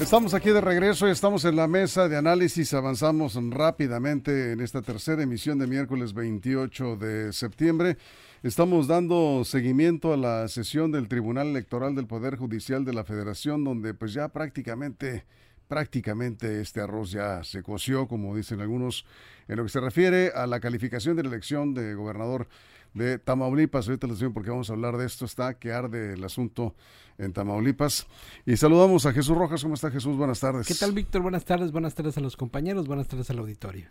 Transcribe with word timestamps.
Estamos 0.00 0.34
aquí 0.34 0.50
de 0.50 0.60
regreso 0.60 1.08
y 1.08 1.10
estamos 1.10 1.46
en 1.46 1.56
la 1.56 1.66
mesa 1.66 2.06
de 2.06 2.18
análisis. 2.18 2.74
Avanzamos 2.74 3.34
rápidamente 3.50 4.52
en 4.52 4.60
esta 4.60 4.82
tercera 4.82 5.22
emisión 5.22 5.58
de 5.58 5.66
miércoles 5.66 6.12
28 6.12 6.96
de 6.96 7.32
septiembre. 7.32 7.96
Estamos 8.42 8.88
dando 8.88 9.42
seguimiento 9.44 10.12
a 10.12 10.18
la 10.18 10.48
sesión 10.48 10.92
del 10.92 11.08
Tribunal 11.08 11.48
Electoral 11.48 11.94
del 11.94 12.06
Poder 12.06 12.36
Judicial 12.36 12.84
de 12.84 12.92
la 12.92 13.04
Federación, 13.04 13.64
donde 13.64 13.94
pues 13.94 14.12
ya 14.12 14.28
prácticamente, 14.28 15.24
prácticamente 15.68 16.60
este 16.60 16.80
arroz 16.80 17.10
ya 17.10 17.42
se 17.44 17.62
coció, 17.62 18.08
como 18.08 18.34
dicen 18.36 18.60
algunos, 18.60 19.04
en 19.48 19.56
lo 19.56 19.64
que 19.64 19.68
se 19.68 19.80
refiere 19.80 20.32
a 20.34 20.46
la 20.46 20.60
calificación 20.60 21.16
de 21.16 21.22
la 21.22 21.28
elección 21.28 21.74
de 21.74 21.94
gobernador 21.94 22.48
de 22.94 23.18
Tamaulipas. 23.18 23.86
Ahorita 23.88 24.06
les 24.06 24.18
digo 24.18 24.32
porque 24.32 24.50
vamos 24.50 24.70
a 24.70 24.72
hablar 24.72 24.96
de 24.96 25.06
esto. 25.06 25.24
Está 25.24 25.54
que 25.54 25.72
arde 25.72 26.14
el 26.14 26.24
asunto 26.24 26.74
en 27.18 27.32
Tamaulipas. 27.32 28.06
Y 28.46 28.56
saludamos 28.56 29.06
a 29.06 29.12
Jesús 29.12 29.36
Rojas. 29.36 29.62
¿Cómo 29.62 29.74
está 29.74 29.90
Jesús? 29.90 30.16
Buenas 30.16 30.40
tardes. 30.40 30.66
¿Qué 30.66 30.74
tal, 30.74 30.92
Víctor? 30.92 31.22
Buenas 31.22 31.44
tardes. 31.44 31.72
Buenas 31.72 31.94
tardes 31.94 32.16
a 32.16 32.20
los 32.20 32.36
compañeros. 32.36 32.86
Buenas 32.86 33.06
tardes 33.06 33.28
al 33.30 33.38
auditorio. 33.38 33.88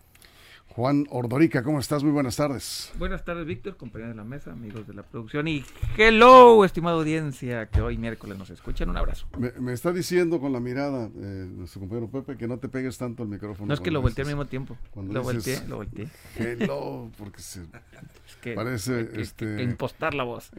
Juan 0.69 1.07
Ordorica, 1.09 1.63
¿cómo 1.63 1.79
estás? 1.79 2.03
Muy 2.03 2.11
buenas 2.11 2.35
tardes. 2.35 2.91
Buenas 2.97 3.23
tardes, 3.23 3.45
Víctor, 3.45 3.77
compañeros 3.77 4.13
de 4.13 4.17
la 4.17 4.25
mesa, 4.25 4.51
amigos 4.51 4.85
de 4.85 4.93
la 4.93 5.03
producción 5.03 5.47
y 5.47 5.63
hello, 5.97 6.65
estimada 6.65 6.97
audiencia, 6.97 7.67
que 7.67 7.79
hoy 7.79 7.97
miércoles 7.97 8.37
nos 8.37 8.49
escuchan. 8.49 8.89
Un 8.89 8.97
abrazo. 8.97 9.25
Me, 9.37 9.71
está 9.71 9.93
diciendo 9.93 10.41
con 10.41 10.51
la 10.51 10.59
mirada 10.59 11.05
eh, 11.15 11.47
nuestro 11.49 11.79
compañero 11.79 12.09
Pepe 12.09 12.35
que 12.35 12.45
no 12.47 12.57
te 12.57 12.67
pegues 12.67 12.97
tanto 12.97 13.23
al 13.23 13.29
micrófono. 13.29 13.67
No 13.67 13.73
es 13.73 13.79
que 13.79 13.89
lo 13.89 14.01
volteé 14.01 14.23
al 14.23 14.27
mismo 14.27 14.45
tiempo. 14.45 14.77
Lo 14.95 15.23
volteé, 15.23 15.65
lo 15.67 15.77
volteé. 15.77 16.09
Hello, 16.35 17.09
porque 17.17 17.41
se 17.41 17.61
parece 18.55 19.09
este, 19.13 19.63
impostar 19.63 20.13
la 20.13 20.23
voz. 20.23 20.51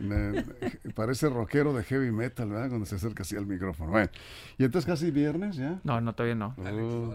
parece 0.94 1.28
rockero 1.28 1.74
de 1.74 1.84
heavy 1.84 2.10
metal, 2.10 2.48
¿verdad? 2.48 2.68
Cuando 2.68 2.86
se 2.86 2.94
acerca 2.94 3.22
así 3.22 3.36
al 3.36 3.44
micrófono. 3.44 3.90
Bueno, 3.90 4.08
¿y 4.56 4.64
entonces 4.64 4.86
casi 4.86 5.10
viernes 5.10 5.56
ya? 5.56 5.78
No, 5.84 6.00
no, 6.00 6.14
todavía 6.14 6.36
no. 6.36 6.54
Oh, 6.56 7.14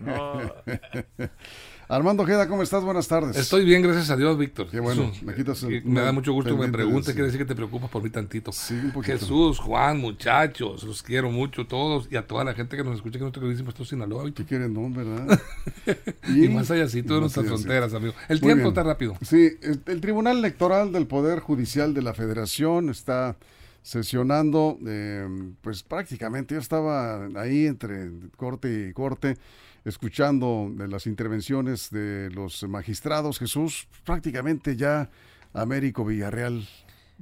no. 0.00 0.52
Armando 1.90 2.24
Queda, 2.24 2.46
¿cómo 2.46 2.62
estás? 2.62 2.84
Buenas 2.84 3.08
tardes. 3.08 3.36
Estoy 3.36 3.64
bien, 3.64 3.82
gracias 3.82 4.10
a 4.10 4.16
Dios, 4.16 4.38
Víctor. 4.38 4.68
Qué 4.70 4.78
bueno, 4.78 5.10
me 5.24 5.34
quitas 5.34 5.60
Me 5.64 6.00
da 6.00 6.12
mucho 6.12 6.32
gusto 6.32 6.54
que 6.54 6.66
me 6.66 6.70
pregunte, 6.70 7.12
quiere 7.14 7.24
decir 7.24 7.40
que 7.40 7.44
te 7.44 7.56
preocupas 7.56 7.90
por 7.90 8.00
mí 8.00 8.10
tantito. 8.10 8.52
Sí, 8.52 8.74
un 8.74 8.92
poquito. 8.92 9.18
Jesús, 9.18 9.58
Juan, 9.58 9.98
muchachos, 9.98 10.84
los 10.84 11.02
quiero 11.02 11.32
mucho 11.32 11.66
todos 11.66 12.06
y 12.08 12.14
a 12.14 12.24
toda 12.24 12.44
la 12.44 12.54
gente 12.54 12.76
que 12.76 12.84
nos 12.84 12.94
escucha 12.94 13.18
que 13.18 13.24
no 13.24 13.32
te 13.32 13.40
dicen 13.40 13.66
por 13.66 13.74
Sinaloa. 13.84 14.22
Víctor. 14.22 14.44
Te 14.44 14.48
quieren, 14.48 14.72
no, 14.72 14.88
¿verdad? 14.88 15.40
y, 16.28 16.46
más 16.46 16.70
allá, 16.70 16.86
sí, 16.86 17.02
todas 17.02 17.22
nuestras 17.22 17.46
fronteras, 17.46 17.92
amigo. 17.92 18.14
El 18.28 18.40
tiempo 18.40 18.68
está 18.68 18.84
rápido. 18.84 19.16
Sí, 19.22 19.50
el, 19.60 20.00
Tribunal 20.00 20.38
Electoral 20.38 20.92
del 20.92 21.08
Poder 21.08 21.40
Judicial 21.40 21.92
de 21.92 22.02
la 22.02 22.14
Federación 22.14 22.88
está 22.90 23.36
sesionando, 23.82 24.78
eh, 24.86 25.26
pues 25.60 25.82
prácticamente 25.82 26.54
yo 26.54 26.60
estaba 26.60 27.26
ahí 27.34 27.66
entre 27.66 28.12
corte 28.36 28.90
y 28.90 28.92
corte 28.92 29.38
escuchando 29.84 30.72
las 30.76 31.06
intervenciones 31.06 31.90
de 31.90 32.30
los 32.30 32.62
magistrados, 32.64 33.38
Jesús, 33.38 33.88
prácticamente 34.04 34.76
ya 34.76 35.10
Américo 35.52 36.04
Villarreal 36.04 36.66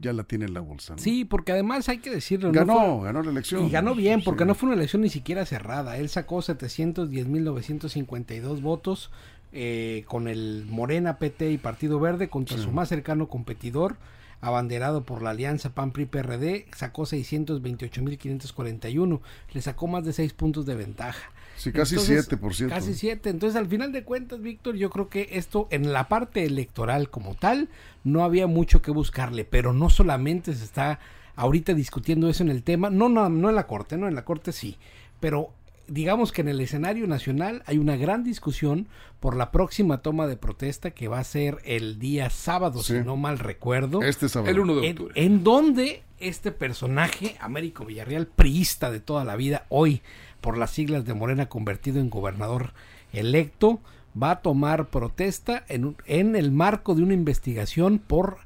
ya 0.01 0.13
la 0.13 0.23
tiene 0.25 0.47
en 0.47 0.55
la 0.55 0.61
bolsa. 0.61 0.95
Sí, 0.97 1.25
porque 1.25 1.53
además 1.53 1.89
hay 1.89 1.99
que 1.99 2.11
decirlo. 2.11 2.51
Ganó, 2.53 3.01
ganó 3.01 3.23
la 3.23 3.31
elección. 3.31 3.67
Y 3.67 3.71
ganó 3.71 3.95
bien, 3.95 4.23
porque 4.23 4.45
no 4.45 4.55
fue 4.55 4.69
una 4.69 4.77
elección 4.77 5.03
ni 5.03 5.09
siquiera 5.09 5.45
cerrada. 5.45 5.97
Él 5.97 6.09
sacó 6.09 6.39
710.952 6.39 8.61
votos 8.61 9.11
eh, 9.53 10.05
con 10.07 10.29
el 10.29 10.67
Morena, 10.69 11.19
PT 11.19 11.51
y 11.51 11.59
Partido 11.59 11.99
Verde 11.99 12.29
contra 12.29 12.57
su 12.59 12.71
más 12.71 12.89
cercano 12.89 13.29
competidor, 13.29 13.97
abanderado 14.41 15.03
por 15.05 15.21
la 15.23 15.31
alianza 15.31 15.75
PAN-PRI-PRD, 15.75 16.67
sacó 16.77 17.03
628.541. 17.03 19.21
Le 19.53 19.63
sacó 19.63 19.89
más 19.89 20.05
de 20.05 20.13
6 20.13 20.33
puntos 20.35 20.65
de 20.67 20.77
ventaja. 20.77 21.33
Sí, 21.59 21.73
casi 21.73 21.97
7%. 21.97 22.69
Casi 22.69 22.95
7. 22.95 23.31
Entonces, 23.31 23.57
al 23.57 23.67
final 23.67 23.93
de 23.93 24.05
cuentas, 24.05 24.41
Víctor, 24.41 24.77
yo 24.77 24.91
creo 24.91 25.09
que 25.09 25.29
esto 25.33 25.67
en 25.71 25.93
la 25.93 26.09
parte 26.09 26.45
electoral 26.45 27.11
como 27.11 27.35
tal 27.35 27.69
no 28.05 28.23
había 28.23 28.47
mucho 28.47 28.81
que 28.81 28.93
buscarle, 28.93 29.45
pero 29.45 29.73
no 29.73 29.91
solamente 29.91 30.55
se 30.55 30.65
está 30.65 31.01
ahorita 31.35 31.75
discutiendo 31.75 32.29
eso 32.29 32.43
en 32.43 32.51
el 32.51 32.63
tema, 32.63 32.91
no, 32.91 33.09
no, 33.09 33.29
no 33.29 33.49
en 33.49 33.57
la 33.57 33.67
Corte, 33.67 33.97
no 33.97 34.09
en 34.09 34.15
la 34.15 34.25
Corte 34.25 34.53
sí, 34.53 34.77
pero 35.21 35.53
digamos 35.89 36.33
que 36.33 36.43
en 36.43 36.49
el 36.49 36.61
escenario 36.61 37.07
nacional 37.07 37.63
hay 37.67 37.79
una 37.79 37.97
gran 37.97 38.23
discusión 38.23 38.89
por 39.21 39.37
la 39.37 39.51
próxima 39.51 39.99
toma 39.99 40.27
de 40.27 40.37
protesta 40.37 40.91
que 40.91 41.09
va 41.09 41.19
a 41.19 41.25
ser 41.25 41.59
el 41.65 41.99
día 41.99 42.31
sábado, 42.31 42.83
si 42.83 42.95
no 42.95 43.17
mal 43.17 43.39
recuerdo. 43.39 44.03
Este 44.03 44.29
sábado. 44.29 44.51
El 44.51 44.61
1 44.61 44.75
de 44.77 44.91
octubre. 44.91 45.15
En, 45.17 45.33
en 45.33 45.45
donde 45.45 46.03
este 46.19 46.53
personaje, 46.53 47.37
Américo 47.41 47.85
Villarreal, 47.85 48.27
priista 48.27 48.91
de 48.91 49.01
toda 49.01 49.25
la 49.25 49.37
vida, 49.37 49.67
hoy 49.69 50.03
por 50.41 50.57
las 50.57 50.71
siglas 50.71 51.05
de 51.05 51.15
Morena 51.15 51.49
convertido 51.49 52.01
en 52.01 52.11
gobernador 52.11 52.73
electo, 53.13 53.81
va 54.21 54.33
a 54.33 54.41
tomar 54.41 54.89
protesta 54.89 55.65
en, 55.69 55.97
en 56.07 56.37
el 56.37 56.53
marco 56.53 56.95
de 56.95 57.03
una 57.03 57.15
investigación 57.15 57.99
por 57.99 58.39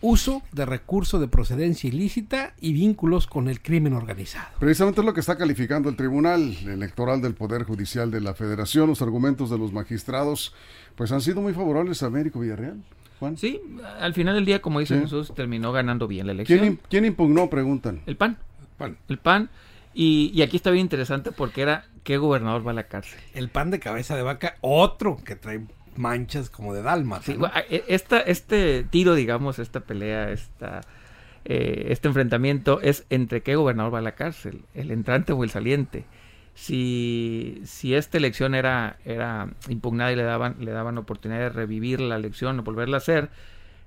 uso 0.00 0.42
de 0.52 0.64
recurso 0.64 1.18
de 1.18 1.28
procedencia 1.28 1.88
ilícita 1.88 2.54
y 2.60 2.72
vínculos 2.72 3.26
con 3.26 3.48
el 3.48 3.60
crimen 3.60 3.94
organizado. 3.94 4.48
Precisamente 4.58 5.00
es 5.00 5.04
lo 5.04 5.14
que 5.14 5.20
está 5.20 5.36
calificando 5.36 5.88
el 5.88 5.96
Tribunal 5.96 6.56
Electoral 6.66 7.20
del 7.20 7.34
Poder 7.34 7.64
Judicial 7.64 8.10
de 8.10 8.20
la 8.20 8.34
Federación. 8.34 8.88
Los 8.88 9.02
argumentos 9.02 9.50
de 9.50 9.58
los 9.58 9.72
magistrados 9.72 10.54
pues 10.94 11.10
han 11.12 11.20
sido 11.20 11.40
muy 11.40 11.52
favorables 11.52 12.02
a 12.02 12.06
Américo 12.06 12.40
Villarreal. 12.40 12.82
Juan. 13.18 13.36
Sí, 13.36 13.60
al 13.98 14.14
final 14.14 14.36
del 14.36 14.44
día, 14.44 14.62
como 14.62 14.78
dice 14.78 15.00
Jesús, 15.00 15.32
terminó 15.34 15.72
ganando 15.72 16.06
bien 16.06 16.26
la 16.26 16.32
elección. 16.32 16.60
¿Quién, 16.60 16.80
¿Quién, 16.88 17.04
impugnó? 17.04 17.50
Preguntan. 17.50 18.00
El 18.06 18.16
PAN. 18.16 18.38
PAN. 18.76 18.96
El 19.08 19.18
PAN. 19.18 19.50
Y, 19.94 20.40
aquí 20.42 20.56
está 20.56 20.70
bien 20.70 20.84
interesante 20.84 21.32
porque 21.32 21.62
era 21.62 21.86
qué 22.04 22.18
gobernador 22.18 22.66
va 22.66 22.70
a 22.70 22.74
la 22.74 22.84
cárcel. 22.84 23.18
El 23.34 23.48
pan 23.48 23.70
de 23.70 23.80
cabeza 23.80 24.16
de 24.16 24.22
vaca, 24.22 24.56
otro 24.60 25.16
que 25.24 25.36
trae 25.36 25.66
manchas 25.96 26.50
como 26.50 26.74
de 26.74 26.82
dalma. 26.82 27.20
E, 27.68 27.84
este 27.88 28.84
tiro, 28.84 29.14
digamos, 29.14 29.58
esta 29.58 29.80
pelea, 29.80 30.30
esta, 30.30 30.82
eh, 31.44 31.86
este 31.90 32.08
enfrentamiento 32.08 32.80
es 32.80 33.04
entre 33.10 33.42
qué 33.42 33.56
gobernador 33.56 33.94
va 33.94 33.98
a 33.98 34.02
la 34.02 34.14
cárcel, 34.14 34.62
el 34.74 34.90
entrante 34.90 35.32
o 35.32 35.42
el 35.44 35.50
saliente. 35.50 36.04
Si, 36.54 37.60
si 37.64 37.94
esta 37.94 38.18
elección 38.18 38.54
era, 38.54 38.98
era 39.04 39.48
impugnada 39.68 40.12
y 40.12 40.16
le 40.16 40.24
daban, 40.24 40.56
le 40.60 40.72
daban 40.72 40.98
oportunidad 40.98 41.40
de 41.40 41.48
revivir 41.50 42.00
la 42.00 42.16
elección 42.16 42.58
o 42.58 42.62
volverla 42.62 42.96
a 42.96 42.98
hacer, 42.98 43.30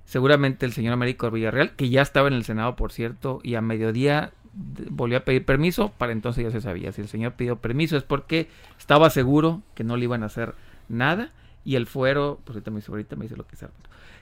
seguramente 0.04 0.66
el 0.66 0.72
señor 0.72 0.94
Américo 0.94 1.30
Villarreal, 1.30 1.76
que 1.76 1.90
ya 1.90 2.02
estaba 2.02 2.28
en 2.28 2.34
el 2.34 2.44
Senado, 2.44 2.76
por 2.76 2.92
cierto, 2.92 3.40
y 3.42 3.54
a 3.54 3.60
mediodía 3.60 4.32
volvió 4.54 5.18
a 5.18 5.20
pedir 5.20 5.44
permiso, 5.44 5.92
para 5.98 6.12
entonces 6.12 6.44
ya 6.44 6.50
se 6.50 6.60
sabía. 6.60 6.92
Si 6.92 7.00
el 7.00 7.08
señor 7.08 7.32
pidió 7.32 7.56
permiso 7.56 7.96
es 7.96 8.02
porque 8.02 8.48
estaba 8.78 9.10
seguro 9.10 9.62
que 9.74 9.84
no 9.84 9.96
le 9.96 10.04
iban 10.04 10.22
a 10.22 10.26
hacer 10.26 10.54
nada 10.88 11.30
y 11.64 11.76
el 11.76 11.86
fuero, 11.86 12.40
pues 12.44 12.56
ahorita 12.56 12.70
me 12.70 12.76
dice, 12.76 13.16
me 13.16 13.24
dice 13.24 13.36
lo 13.36 13.46
que 13.46 13.56
sea. 13.56 13.70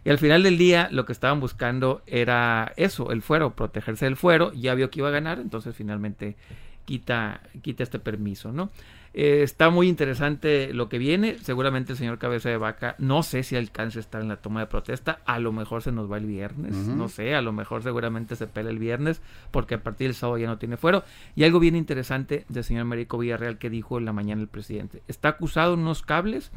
Y 0.04 0.10
al 0.10 0.18
final 0.18 0.42
del 0.42 0.56
día 0.56 0.88
lo 0.90 1.04
que 1.04 1.12
estaban 1.12 1.40
buscando 1.40 2.02
era 2.06 2.72
eso, 2.76 3.10
el 3.12 3.22
fuero, 3.22 3.54
protegerse 3.54 4.06
del 4.06 4.16
fuero, 4.16 4.52
ya 4.52 4.74
vio 4.74 4.90
que 4.90 5.00
iba 5.00 5.08
a 5.08 5.12
ganar, 5.12 5.38
entonces 5.40 5.74
finalmente 5.74 6.36
quita, 6.84 7.40
quita 7.62 7.82
este 7.82 7.98
permiso, 7.98 8.52
¿no? 8.52 8.70
Eh, 9.12 9.42
está 9.42 9.70
muy 9.70 9.88
interesante 9.88 10.72
lo 10.72 10.88
que 10.88 10.98
viene. 10.98 11.36
Seguramente 11.38 11.92
el 11.92 11.98
señor 11.98 12.18
Cabeza 12.18 12.48
de 12.48 12.56
Vaca, 12.56 12.94
no 12.98 13.22
sé 13.22 13.42
si 13.42 13.56
alcance 13.56 13.98
a 13.98 14.00
estar 14.00 14.22
en 14.22 14.28
la 14.28 14.36
toma 14.36 14.60
de 14.60 14.66
protesta. 14.66 15.20
A 15.24 15.40
lo 15.40 15.52
mejor 15.52 15.82
se 15.82 15.90
nos 15.90 16.10
va 16.10 16.18
el 16.18 16.26
viernes. 16.26 16.74
No 16.74 17.08
sé, 17.08 17.34
a 17.34 17.42
lo 17.42 17.52
mejor 17.52 17.82
seguramente 17.82 18.36
se 18.36 18.46
pela 18.46 18.70
el 18.70 18.78
viernes 18.78 19.20
porque 19.50 19.74
a 19.74 19.82
partir 19.82 20.08
del 20.08 20.14
sábado 20.14 20.38
ya 20.38 20.46
no 20.46 20.58
tiene 20.58 20.76
fuero. 20.76 21.02
Y 21.34 21.44
algo 21.44 21.58
bien 21.58 21.74
interesante 21.74 22.44
del 22.48 22.62
señor 22.62 22.82
Américo 22.82 23.18
Villarreal 23.18 23.58
que 23.58 23.70
dijo 23.70 23.98
en 23.98 24.04
la 24.04 24.12
mañana 24.12 24.40
el 24.40 24.48
presidente. 24.48 25.02
Está 25.08 25.30
acusado 25.30 25.74
en 25.74 25.80
unos 25.80 26.02
cables 26.02 26.52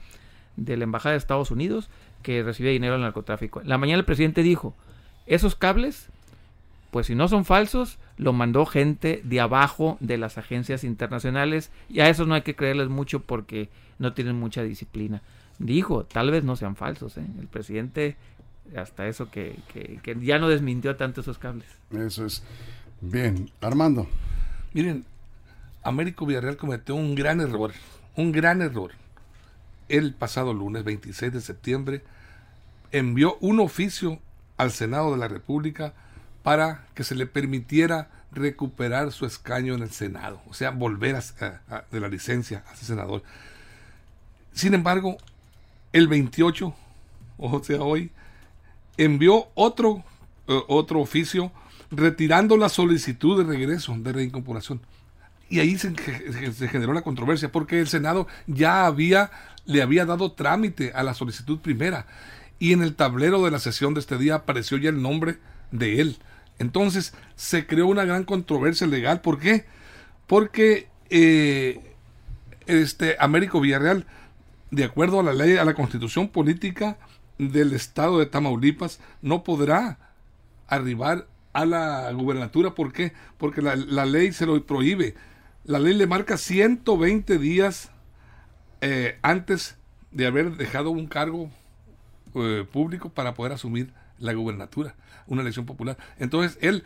de 0.55 0.77
la 0.77 0.83
Embajada 0.83 1.13
de 1.13 1.17
Estados 1.17 1.49
Unidos 1.49 1.89
que 2.21 2.43
recibe 2.43 2.69
dinero 2.69 2.95
al 2.95 3.01
narcotráfico. 3.01 3.61
En 3.61 3.69
la 3.69 3.79
mañana 3.79 3.99
el 3.99 4.05
presidente 4.05 4.43
dijo, 4.43 4.75
esos 5.25 5.55
cables 5.55 6.11
pues 6.93 7.07
si 7.07 7.15
no 7.15 7.27
son 7.27 7.43
falsos, 7.43 7.97
lo 8.17 8.33
mandó 8.33 8.65
gente 8.65 9.21
de 9.23 9.39
abajo 9.39 9.97
de 9.99 10.17
las 10.17 10.37
agencias 10.37 10.83
internacionales 10.83 11.71
y 11.89 12.01
a 12.01 12.09
eso 12.09 12.25
no 12.25 12.35
hay 12.35 12.41
que 12.41 12.55
creerles 12.55 12.89
mucho 12.89 13.21
porque 13.21 13.69
no 13.99 14.13
tienen 14.13 14.39
mucha 14.39 14.63
disciplina. 14.63 15.21
Dijo, 15.59 16.05
tal 16.05 16.31
vez 16.31 16.43
no 16.43 16.55
sean 16.55 16.75
falsos, 16.75 17.17
¿eh? 17.17 17.25
el 17.39 17.47
presidente 17.47 18.15
hasta 18.75 19.07
eso 19.07 19.29
que, 19.29 19.59
que, 19.71 20.17
ya 20.21 20.39
no 20.39 20.47
desmintió 20.49 20.95
tanto 20.95 21.21
esos 21.21 21.37
cables. 21.37 21.67
Eso 21.91 22.25
es. 22.25 22.43
Bien, 23.01 23.51
Armando. 23.61 24.07
Miren, 24.73 25.05
Américo 25.83 26.25
Villarreal 26.25 26.57
cometió 26.57 26.95
un 26.95 27.15
gran 27.15 27.41
error, 27.41 27.73
un 28.15 28.31
gran 28.31 28.61
error. 28.61 28.91
El 29.89 30.13
pasado 30.13 30.53
lunes 30.53 30.83
26 30.83 31.33
de 31.33 31.41
septiembre 31.41 32.01
envió 32.91 33.37
un 33.41 33.59
oficio 33.59 34.19
al 34.57 34.71
Senado 34.71 35.11
de 35.11 35.17
la 35.17 35.27
República 35.27 35.93
para 36.43 36.85
que 36.93 37.03
se 37.03 37.15
le 37.15 37.25
permitiera 37.25 38.09
recuperar 38.31 39.11
su 39.11 39.25
escaño 39.25 39.75
en 39.75 39.83
el 39.83 39.91
Senado, 39.91 40.41
o 40.47 40.53
sea, 40.53 40.71
volver 40.71 41.15
a, 41.15 41.85
de 41.91 41.99
la 41.99 42.09
licencia 42.09 42.63
a 42.71 42.75
ser 42.75 42.85
senador. 42.85 43.23
Sin 44.53 44.73
embargo, 44.73 45.17
el 45.93 46.07
28, 46.07 46.73
o 47.37 47.63
sea, 47.63 47.81
hoy, 47.81 48.11
envió 48.97 49.47
otro, 49.55 50.03
uh, 50.47 50.63
otro 50.67 50.99
oficio 50.99 51.51
retirando 51.91 52.57
la 52.57 52.69
solicitud 52.69 53.37
de 53.37 53.43
regreso, 53.51 53.95
de 53.97 54.11
reincorporación. 54.11 54.81
Y 55.49 55.59
ahí 55.59 55.77
se, 55.77 55.93
se, 56.53 56.67
generó 56.67 56.93
la 56.93 57.03
controversia, 57.03 57.51
porque 57.51 57.79
el 57.79 57.87
Senado 57.87 58.27
ya 58.47 58.85
había, 58.85 59.29
le 59.65 59.83
había 59.83 60.05
dado 60.05 60.31
trámite 60.31 60.91
a 60.93 61.03
la 61.03 61.13
solicitud 61.13 61.59
primera. 61.59 62.07
Y 62.57 62.73
en 62.73 62.81
el 62.81 62.95
tablero 62.95 63.43
de 63.43 63.51
la 63.51 63.59
sesión 63.59 63.93
de 63.93 63.99
este 63.99 64.17
día 64.17 64.35
apareció 64.35 64.77
ya 64.77 64.89
el 64.89 65.01
nombre 65.01 65.37
de 65.71 66.01
él. 66.01 66.17
Entonces 66.59 67.13
se 67.35 67.65
creó 67.65 67.87
una 67.87 68.05
gran 68.05 68.23
controversia 68.23 68.87
legal. 68.87 69.21
¿Por 69.21 69.39
qué? 69.39 69.65
Porque 70.27 70.87
eh, 71.09 71.79
este 72.65 73.15
Américo 73.19 73.59
Villarreal, 73.59 74.05
de 74.71 74.83
acuerdo 74.83 75.19
a 75.19 75.23
la 75.23 75.33
ley, 75.33 75.57
a 75.57 75.65
la 75.65 75.73
constitución 75.73 76.29
política 76.29 76.97
del 77.37 77.73
estado 77.73 78.19
de 78.19 78.25
Tamaulipas, 78.25 78.99
no 79.21 79.43
podrá 79.43 79.99
arribar 80.67 81.27
a 81.53 81.65
la 81.65 82.11
gubernatura. 82.11 82.75
¿Por 82.75 82.93
qué? 82.93 83.13
Porque 83.37 83.61
la, 83.61 83.75
la 83.75 84.05
ley 84.05 84.31
se 84.31 84.45
lo 84.45 84.63
prohíbe. 84.65 85.15
La 85.65 85.79
ley 85.79 85.93
le 85.93 86.07
marca 86.07 86.37
120 86.37 87.37
días 87.37 87.91
eh, 88.81 89.17
antes 89.21 89.77
de 90.11 90.27
haber 90.27 90.57
dejado 90.57 90.91
un 90.91 91.07
cargo 91.07 91.49
eh, 92.35 92.65
público 92.69 93.09
para 93.09 93.33
poder 93.33 93.53
asumir 93.53 93.93
la 94.23 94.33
gubernatura, 94.33 94.95
una 95.27 95.41
elección 95.41 95.65
popular. 95.65 95.97
Entonces 96.17 96.57
él 96.61 96.83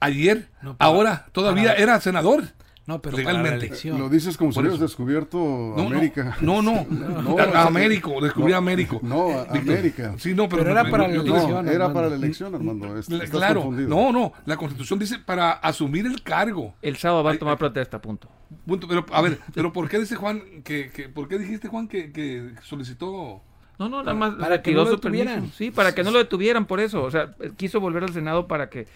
ayer, 0.00 0.48
no, 0.62 0.76
para, 0.76 0.90
ahora 0.90 1.26
todavía 1.32 1.70
para, 1.70 1.82
era 1.82 2.00
senador. 2.00 2.44
No, 2.86 3.00
pero 3.00 3.16
legalmente. 3.16 3.70
Lo 3.88 4.10
dices 4.10 4.36
como 4.36 4.52
si 4.52 4.60
hubieras 4.60 4.78
descubierto 4.78 5.38
no, 5.38 5.86
América. 5.86 6.36
No, 6.42 6.60
no, 6.60 6.86
no, 6.90 7.22
no 7.22 7.38
Américo, 7.54 8.20
descubrí 8.20 8.52
no, 8.52 8.58
Américo. 8.58 9.00
No, 9.02 9.40
América. 9.40 10.14
Sí, 10.18 10.34
no, 10.34 10.50
pero, 10.50 10.64
pero 10.64 10.78
era 10.78 10.90
para 10.90 11.08
la 11.08 11.14
elección. 11.14 11.68
era 11.68 11.92
para 11.92 12.10
la 12.10 12.16
elección, 12.16 12.54
Armando. 12.54 12.98
Estás 12.98 13.30
claro, 13.30 13.62
confundido. 13.62 13.88
no, 13.88 14.12
no, 14.12 14.32
la 14.44 14.58
Constitución 14.58 14.98
dice 14.98 15.18
para 15.18 15.52
asumir 15.52 16.04
el 16.04 16.22
cargo. 16.22 16.74
El 16.82 16.96
sábado 16.96 17.24
va 17.24 17.32
a 17.32 17.38
tomar 17.38 17.56
protesta, 17.56 18.02
punto. 18.02 18.28
Punto, 18.66 18.86
pero 18.86 19.06
a 19.12 19.22
ver, 19.22 19.40
pero 19.54 19.72
¿por 19.72 19.88
qué 19.88 19.98
dice 19.98 20.16
Juan 20.16 20.42
que, 20.62 20.90
que 20.90 21.08
por 21.08 21.26
qué 21.26 21.38
dijiste 21.38 21.68
Juan 21.68 21.88
que, 21.88 22.12
que 22.12 22.50
solicitó 22.62 23.40
no, 23.78 23.88
no, 23.88 24.02
nada 24.02 24.14
más 24.14 24.34
para 24.34 24.62
que 24.62 24.72
no 24.72 24.84
lo 24.84 24.90
detuvieran. 24.92 25.50
Sí, 25.52 25.70
para 25.70 25.94
que 25.94 26.02
no 26.04 26.10
lo 26.10 26.18
detuvieran 26.18 26.66
por 26.66 26.80
eso. 26.80 27.02
O 27.02 27.10
sea, 27.10 27.34
quiso 27.56 27.80
volver 27.80 28.04
al 28.04 28.12
Senado 28.12 28.46
para 28.46 28.70
que 28.70 28.86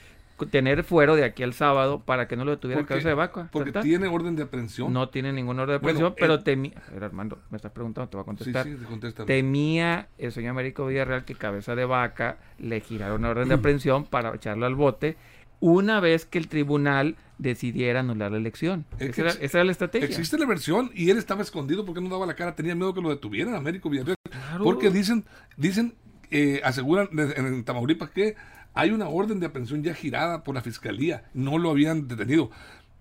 tener 0.46 0.84
fuero 0.84 1.16
de 1.16 1.25
aquí 1.25 1.42
al 1.42 1.52
sábado 1.52 2.00
para 2.04 2.28
que 2.28 2.36
no 2.36 2.44
lo 2.44 2.52
detuviera 2.52 2.80
porque, 2.80 2.90
cabeza 2.90 3.08
de 3.08 3.14
vaca. 3.14 3.48
Porque 3.50 3.72
tiene 3.72 4.06
orden 4.06 4.36
de 4.36 4.44
aprehensión. 4.44 4.92
No 4.92 5.08
tiene 5.08 5.32
ningún 5.32 5.58
orden 5.58 5.75
de 5.75 5.76
aprehensión, 5.76 6.10
bueno, 6.10 6.16
pero 6.19 6.34
el... 6.34 6.44
temía. 6.44 6.82
A 6.88 6.92
ver, 6.92 7.04
Armando, 7.04 7.38
me 7.50 7.56
estás 7.56 7.72
preguntando, 7.72 8.08
te 8.08 8.16
voy 8.16 8.22
a 8.22 8.26
contestar. 8.26 8.64
Sí, 8.64 8.76
sí, 8.76 9.25
temía 9.26 10.08
el 10.19 10.32
señor 10.32 10.50
Américo 10.50 10.86
Villarreal 10.86 11.25
que 11.25 11.34
cabeza 11.34 11.75
de 11.75 11.84
vaca 11.84 12.38
le 12.58 12.80
girara 12.80 13.14
una 13.14 13.30
orden 13.30 13.48
de 13.48 13.54
aprehensión 13.54 14.04
para 14.04 14.34
echarlo 14.34 14.66
al 14.66 14.75
bote 14.75 15.16
una 15.60 16.00
vez 16.00 16.25
que 16.25 16.38
el 16.38 16.49
tribunal 16.49 17.16
decidiera 17.38 18.00
anular 18.00 18.32
la 18.32 18.38
elección. 18.38 18.84
Esa 18.99 19.22
era, 19.22 19.31
esa 19.32 19.58
era, 19.58 19.64
la 19.64 19.72
estrategia. 19.72 20.08
Existe 20.08 20.38
la 20.38 20.46
versión 20.46 20.90
y 20.94 21.10
él 21.10 21.19
estaba 21.19 21.43
escondido 21.43 21.84
porque 21.84 22.00
no 22.00 22.08
daba 22.08 22.26
la 22.26 22.34
cara, 22.34 22.55
tenía 22.55 22.75
miedo 22.75 22.94
que 22.94 23.00
lo 23.00 23.10
detuvieran 23.10 23.55
Américo 23.55 23.88
Villarreal. 23.88 24.16
Claro. 24.28 24.64
Porque 24.64 24.90
dicen, 24.90 25.25
dicen, 25.56 25.94
eh, 26.31 26.60
aseguran 26.64 27.08
en, 27.12 27.46
en 27.46 27.64
Tamaulipas 27.64 28.10
que 28.10 28.37
hay 28.75 28.90
una 28.90 29.08
orden 29.08 29.40
de 29.40 29.46
aprehensión 29.46 29.82
ya 29.82 29.94
girada 29.94 30.44
por 30.44 30.55
la 30.55 30.62
fiscalía, 30.62 31.25
no 31.34 31.58
lo 31.58 31.70
habían 31.70 32.06
detenido. 32.06 32.50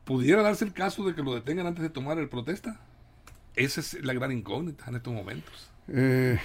¿Pudiera 0.06 0.42
darse 0.42 0.66
el 0.66 0.74
caso 0.74 1.06
de 1.06 1.14
que 1.14 1.22
lo 1.22 1.36
detengan 1.36 1.68
antes 1.68 1.84
de 1.84 1.90
tomar 1.90 2.18
el 2.18 2.30
protesta? 2.30 2.80
Esa 3.56 3.82
es 3.82 4.06
la 4.06 4.14
gran 4.14 4.32
incógnita 4.32 4.86
en 4.88 4.96
estos 4.96 5.14
momentos. 5.14 5.70
Eh, 5.90 6.38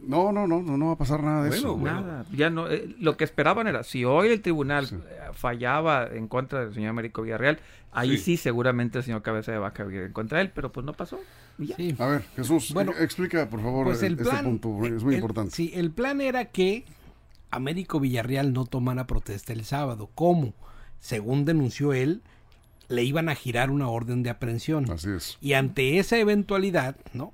no, 0.00 0.32
no, 0.32 0.46
no, 0.46 0.62
no, 0.62 0.76
no 0.76 0.86
va 0.88 0.92
a 0.92 0.98
pasar 0.98 1.22
nada 1.22 1.42
de 1.44 1.50
Bueno, 1.50 1.62
eso. 1.62 1.76
bueno. 1.76 2.00
Nada, 2.00 2.24
ya 2.32 2.50
no, 2.50 2.68
eh, 2.70 2.94
lo 2.98 3.16
que 3.16 3.24
esperaban 3.24 3.66
era, 3.66 3.82
si 3.84 4.04
hoy 4.04 4.28
el 4.28 4.40
tribunal 4.40 4.86
Sí. 4.86 4.94
eh, 4.96 5.18
fallaba 5.32 6.06
en 6.12 6.26
contra 6.28 6.60
del 6.64 6.74
señor 6.74 6.90
Américo 6.90 7.22
Villarreal, 7.22 7.58
ahí 7.92 8.16
Sí. 8.16 8.24
sí. 8.24 8.36
seguramente 8.38 8.98
el 8.98 9.04
señor 9.04 9.22
Cabeza 9.22 9.52
de 9.52 9.58
Vaca 9.58 9.82
en 9.84 10.12
contra 10.12 10.38
de 10.38 10.44
él, 10.44 10.50
pero 10.54 10.72
pues 10.72 10.84
no 10.86 10.92
pasó. 10.94 11.20
Sí. 11.76 11.94
A 11.98 12.06
ver, 12.06 12.22
Jesús, 12.36 12.72
Bueno, 12.72 12.92
e- 12.98 13.04
explica 13.04 13.48
por 13.48 13.60
favor 13.60 13.84
Pues 13.86 14.02
el 14.02 14.12
este 14.14 14.24
plan, 14.24 14.44
punto, 14.44 14.68
es 14.86 15.02
muy 15.04 15.14
el- 15.14 15.20
importante. 15.20 15.54
Sí, 15.54 15.70
el 15.74 15.90
plan 15.90 16.20
era 16.22 16.46
que 16.46 16.84
Américo 17.50 18.00
Villarreal 18.00 18.52
no 18.52 18.64
tomara 18.64 19.06
protesta 19.06 19.52
el 19.52 19.64
sábado. 19.64 20.08
¿Cómo? 20.14 20.54
Según 21.00 21.44
denunció 21.44 21.92
él, 21.92 22.22
le 22.88 23.04
iban 23.04 23.28
a 23.28 23.34
girar 23.34 23.70
una 23.70 23.88
orden 23.88 24.22
de 24.22 24.30
aprehensión. 24.30 24.90
Así 24.90 25.10
es. 25.10 25.36
Y 25.40 25.52
ante 25.52 25.98
esa 25.98 26.16
eventualidad, 26.18 26.96
¿no? 27.12 27.32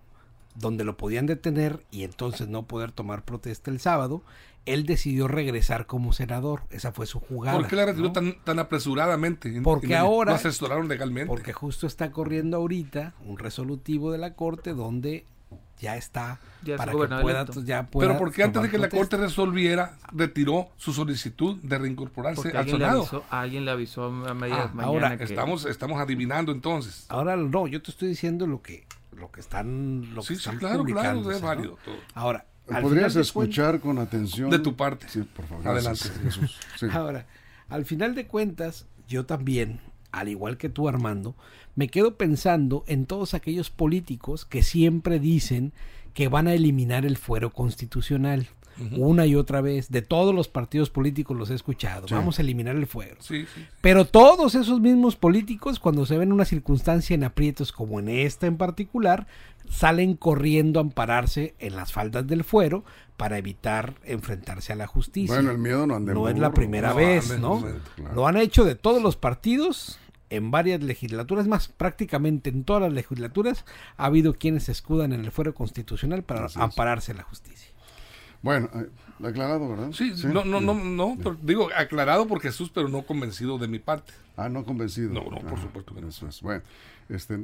Donde 0.58 0.85
lo 0.85 0.97
podían 0.97 1.26
detener 1.26 1.81
y 1.91 2.03
entonces 2.05 2.49
no 2.49 2.62
poder 2.64 2.93
tomar 2.93 3.23
protesta 3.25 3.70
el 3.70 3.79
sábado, 3.81 4.23
él 4.64 4.85
decidió 4.87 5.29
regresar 5.29 5.87
como 5.87 6.12
senador. 6.12 6.62
Esa 6.70 6.93
fue 6.93 7.06
su 7.06 7.20
jugada. 7.20 7.56
¿Por 7.58 7.69
qué 7.69 7.76
la 7.76 7.87
retiró 7.87 8.06
¿no? 8.08 8.12
tan, 8.12 8.35
tan 8.43 8.58
apresuradamente? 8.58 9.61
Porque 9.62 9.88
no- 9.88 9.97
ahora- 9.99 10.32
No 10.32 10.37
asesoraron 10.37 10.88
legalmente. 10.88 11.29
Porque 11.29 11.53
justo 11.53 11.87
está 11.87 12.11
corriendo 12.11 12.56
ahorita 12.56 13.14
un 13.25 13.38
resolutivo 13.38 14.11
de 14.12 14.19
la 14.19 14.35
corte 14.35 14.73
donde 14.75 15.25
ya 15.79 15.97
está 15.97 16.41
Ya 16.64 16.76
para 16.76 16.91
que 16.93 16.97
pueda, 16.99 17.44
ya 17.64 17.87
pueda 17.87 18.08
Pero 18.08 18.19
porque 18.19 18.43
antes 18.43 18.62
de 18.62 18.70
que 18.70 18.79
la 18.79 18.88
corte 18.88 19.19
resolviera, 19.19 19.99
retiró 20.11 20.69
su 20.79 20.93
solicitud 20.94 21.58
de 21.62 21.79
reincorporarse 21.79 22.41
Porque 22.43 22.56
al 22.56 22.69
Senado. 22.69 23.00
avisó, 23.03 23.25
alguien 23.31 23.67
le 23.67 23.70
avisó 23.73 24.05
a 24.05 24.35
media 24.35 24.62
Ah, 24.62 24.70
mañana 24.73 24.87
ahora 24.88 25.19
que 25.19 25.25
Estamos, 25.25 25.67
estamos 25.67 26.00
adivinando 26.00 26.50
entonces. 26.50 27.05
Ahora 27.11 27.37
no, 27.37 27.67
yo 27.67 27.82
te 27.82 27.91
estoy 27.91 28.08
diciendo 28.08 28.47
lo 28.47 28.62
que 28.62 28.87
lo 29.16 29.30
que 29.30 29.40
están 29.40 30.14
lo 30.14 30.22
que 30.22 30.28
Sí, 30.28 30.34
sí, 30.34 30.40
están 30.40 30.58
claro, 30.58 30.84
claro, 30.84 31.20
¿no? 31.20 31.40
válido 31.40 31.78
todo. 31.84 31.96
Ahora, 32.14 32.46
al 32.68 32.82
¿Podrías 32.82 33.12
final 33.12 33.14
de 33.14 33.20
escuchar 33.20 33.80
con 33.80 33.98
atención? 33.98 34.50
De 34.50 34.58
tu 34.58 34.74
parte. 34.76 35.08
Sí, 35.08 35.22
por 35.22 35.46
favor. 35.46 35.66
Adelante. 35.68 36.00
gracias, 36.04 36.18
Jesús. 36.40 36.58
Sí. 36.78 36.86
Ahora, 36.92 37.26
al 37.68 37.84
final 37.84 38.14
de 38.14 38.26
cuentas, 38.26 38.86
yo 39.08 39.24
también, 39.24 39.80
al 40.12 40.28
igual 40.28 40.56
que 40.56 40.68
tú, 40.68 40.88
Armando, 40.88 41.36
me 41.74 41.88
quedo 41.88 42.16
pensando 42.16 42.84
en 42.86 43.06
todos 43.06 43.34
aquellos 43.34 43.70
políticos 43.70 44.44
que 44.44 44.62
siempre 44.62 45.20
dicen 45.20 45.72
que 46.14 46.29
van 46.29 46.48
a 46.48 46.55
eliminar 46.55 47.05
el 47.05 47.17
fuero 47.17 47.52
constitucional. 47.52 48.48
Una 48.96 49.26
y 49.26 49.34
otra 49.34 49.60
vez, 49.60 49.90
de 49.90 50.02
todos 50.02 50.34
los 50.34 50.48
partidos 50.48 50.90
políticos 50.90 51.36
los 51.36 51.50
he 51.50 51.54
escuchado. 51.54 52.08
Sí. 52.08 52.14
Vamos 52.14 52.38
a 52.38 52.42
eliminar 52.42 52.76
el 52.76 52.86
fuero. 52.86 53.16
Sí, 53.20 53.46
sí. 53.54 53.66
Pero 53.80 54.04
todos 54.04 54.54
esos 54.54 54.80
mismos 54.80 55.16
políticos, 55.16 55.80
cuando 55.80 56.04
se 56.06 56.18
ven 56.18 56.28
en 56.28 56.32
una 56.34 56.44
circunstancia 56.44 57.14
en 57.14 57.24
aprietos 57.24 57.72
como 57.72 57.98
en 58.00 58.08
esta 58.08 58.46
en 58.46 58.56
particular, 58.56 59.26
salen 59.70 60.14
corriendo 60.14 60.78
a 60.78 60.82
ampararse 60.82 61.54
en 61.58 61.76
las 61.76 61.92
faldas 61.92 62.26
del 62.26 62.44
fuero 62.44 62.84
para 63.16 63.38
evitar 63.38 63.94
enfrentarse 64.04 64.72
a 64.72 64.76
la 64.76 64.86
justicia. 64.86 65.34
Bueno, 65.34 65.50
el 65.50 65.58
miedo 65.58 65.86
no 65.86 65.98
no 65.98 66.28
es 66.28 66.38
la 66.38 66.52
primera 66.52 66.90
No, 66.90 66.96
vez, 66.96 67.38
¿no? 67.38 67.64
claro. 67.96 68.14
Lo 68.14 68.26
han 68.26 68.36
hecho 68.36 68.64
de 68.64 68.74
todos 68.74 69.02
los 69.02 69.16
partidos 69.16 69.98
en 70.28 70.50
varias 70.50 70.82
legislaturas, 70.82 71.46
más 71.46 71.68
prácticamente 71.68 72.50
en 72.50 72.64
todas 72.64 72.82
las 72.82 72.92
legislaturas 72.92 73.64
ha 73.96 74.06
habido 74.06 74.34
quienes 74.34 74.64
se 74.64 74.72
escudan 74.72 75.12
en 75.12 75.24
el 75.24 75.30
fuero 75.30 75.54
constitucional 75.54 76.24
para 76.24 76.48
ampararse 76.56 77.12
a 77.12 77.14
la 77.14 77.22
justicia. 77.22 77.70
Bueno, 78.43 78.69
eh, 78.74 78.86
aclarado, 79.26 79.69
¿verdad? 79.69 79.90
Sí, 79.93 80.12
no, 80.26 80.44
no, 80.44 80.60
no, 80.60 80.74
no, 80.74 81.16
pero 81.19 81.36
digo, 81.43 81.69
aclarado 81.76 82.26
por 82.26 82.40
Jesús, 82.40 82.70
pero 82.72 82.88
no 82.88 83.02
convencido 83.02 83.58
de 83.58 83.69
mi 83.69 83.78
parte. 83.78 84.12
Ah, 84.36 84.48
no 84.48 84.64
convencido. 84.64 85.12
No, 85.12 85.24
no, 85.31 85.38
por 85.40 85.58
Ah, 85.58 85.62
supuesto 85.62 85.94
que 85.94 86.00
no. 86.02 86.08
Eso 86.08 86.28
es. 86.28 86.43
Bueno, 86.43 86.62
este, 87.08 87.38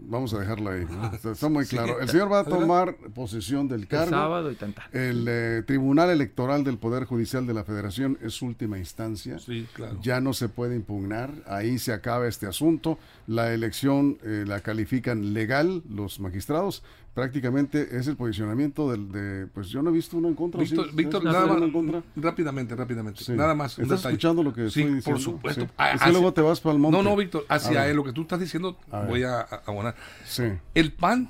vamos 0.00 0.32
a 0.34 0.38
dejarlo 0.38 0.70
ahí. 0.70 0.84
¿no? 0.88 1.06
Está, 1.12 1.32
está 1.32 1.48
muy 1.48 1.64
Sí, 1.64 1.74
claro. 1.74 1.98
El 2.00 2.08
señor 2.08 2.30
va 2.30 2.40
a 2.40 2.44
tomar 2.44 2.94
posesión 3.14 3.66
del 3.66 3.80
el 3.82 3.88
cargo. 3.88 4.10
sábado 4.10 4.52
y 4.52 4.54
tanta. 4.54 4.88
El 4.92 5.24
eh, 5.28 5.62
Tribunal 5.66 6.10
Electoral 6.10 6.62
del 6.64 6.76
Poder 6.78 7.04
Judicial 7.06 7.46
de 7.46 7.54
la 7.54 7.64
Federación 7.64 8.18
es 8.22 8.34
su 8.34 8.46
última 8.46 8.78
instancia. 8.78 9.38
Sí, 9.38 9.66
claro. 9.72 9.98
Ya 10.02 10.20
no 10.20 10.34
se 10.34 10.48
puede 10.50 10.76
impugnar, 10.76 11.32
ahí 11.46 11.78
se 11.78 11.92
acaba 11.94 12.28
este 12.28 12.46
asunto. 12.46 12.98
La 13.26 13.52
elección 13.54 14.18
eh, 14.22 14.44
la 14.46 14.60
califican 14.60 15.32
legal 15.32 15.82
los 15.88 16.20
magistrados. 16.20 16.82
Prácticamente 17.18 17.96
es 17.98 18.06
el 18.06 18.16
posicionamiento 18.16 18.92
del, 18.92 19.10
de, 19.10 19.46
pues 19.48 19.68
yo 19.70 19.82
no 19.82 19.90
he 19.90 19.92
visto 19.92 20.16
uno 20.16 20.28
en 20.28 20.34
contra. 20.36 20.60
¿sí? 20.64 20.66
Víctor, 20.70 20.94
Víctor, 20.94 21.16
¿Ustedes 21.24 21.34
nada 21.34 21.46
más, 21.52 21.62
en 21.62 21.72
contra? 21.72 22.02
rápidamente, 22.14 22.76
rápidamente, 22.76 23.24
Sí. 23.24 23.32
nada 23.32 23.56
más. 23.56 23.76
un 23.76 23.82
¿Estás 23.82 23.98
detalle. 23.98 24.12
escuchando 24.14 24.42
lo 24.44 24.52
que 24.54 24.70
Sí, 24.70 24.82
estoy 24.82 24.84
por 24.84 24.94
diciendo? 24.94 25.20
supuesto. 25.20 25.60
Sí. 25.62 25.66
Es 25.66 25.72
que 25.98 26.04
así- 26.04 26.10
luego 26.12 26.32
te 26.32 26.40
vas 26.42 26.60
para 26.60 26.74
el 26.74 26.78
monte. 26.80 26.96
No, 26.96 27.02
no, 27.02 27.16
Víctor, 27.16 27.44
hacia 27.48 27.88
él, 27.88 27.96
lo 27.96 28.04
que 28.04 28.12
tú 28.12 28.22
estás 28.22 28.38
diciendo, 28.38 28.78
A 28.92 29.00
voy 29.00 29.24
a, 29.24 29.40
a 29.40 29.62
abonar. 29.66 29.96
Sí. 30.24 30.44
El 30.74 30.92
PAN 30.92 31.28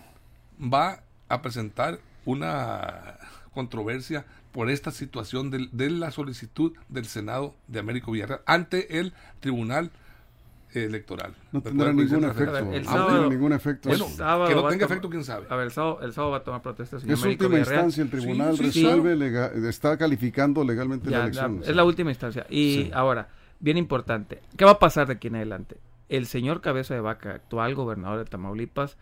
va 0.60 1.00
a 1.30 1.40
presentar 1.40 1.98
una 2.26 3.16
controversia 3.54 4.26
por 4.52 4.68
esta 4.68 4.90
situación 4.90 5.50
del- 5.50 5.70
de, 5.72 5.88
la 5.88 6.10
solicitud 6.10 6.74
del 6.90 7.06
Senado 7.06 7.54
de 7.66 7.78
Américo 7.78 8.12
Villarreal 8.12 8.40
ante 8.44 8.98
el 8.98 9.14
Tribunal 9.40 9.90
electoral. 10.74 11.34
No 11.52 11.60
tendrá 11.62 11.92
ningún 11.92 12.24
efecto. 12.24 12.56
el 12.58 12.84
no 12.84 12.90
sábado- 12.90 13.08
tiene 13.20 13.28
ningún 13.36 13.52
efecto. 13.52 13.88
Bueno, 13.88 14.04
El 14.06 14.10
sábado 14.12 14.48
que 14.48 14.54
no 14.54 14.62
va 14.62 14.68
a 14.68 14.72
tenga 14.72 14.84
tomar- 14.86 14.92
efecto, 14.92 15.10
quién 15.10 15.24
sabe. 15.24 15.46
A 15.48 15.56
ver, 15.56 15.66
el 15.66 15.72
sábado, 15.72 15.98
el 16.02 16.12
sábado 16.12 16.30
va 16.32 16.36
a 16.38 16.44
tomar 16.44 16.62
protesta 16.62 16.96
el 16.96 17.02
señor 17.02 17.14
es 17.16 17.22
Américo 17.22 17.44
última 17.44 17.58
Villarreal. 17.58 17.84
instancia, 17.86 18.02
el 18.04 18.10
tribunal 18.10 18.56
Sí, 18.56 18.70
sí, 18.72 18.82
resuelve, 18.84 19.68
está 19.68 19.96
calificando 19.96 20.64
legalmente 20.64 21.06
Ya, 21.10 21.10
la 21.10 21.18
la- 21.18 21.24
elección. 21.24 21.60
es 21.64 21.74
la 21.76 21.84
última 21.84 22.10
instancia. 22.10 22.46
Y 22.50 22.74
Sí. 22.84 22.90
ahora, 22.94 23.28
bien 23.60 23.76
importante, 23.76 24.40
¿qué 24.56 24.64
va 24.64 24.72
a 24.72 24.78
pasar 24.78 25.06
de 25.06 25.14
aquí 25.14 25.28
en 25.28 25.36
adelante? 25.36 25.78
El 26.08 26.26
señor 26.26 26.60
Cabeza 26.60 26.94
de 26.94 27.00
Vaca, 27.00 27.30
actual 27.34 27.74
gobernador 27.74 28.18
de 28.18 28.24
Tamaulipas, 28.24 28.96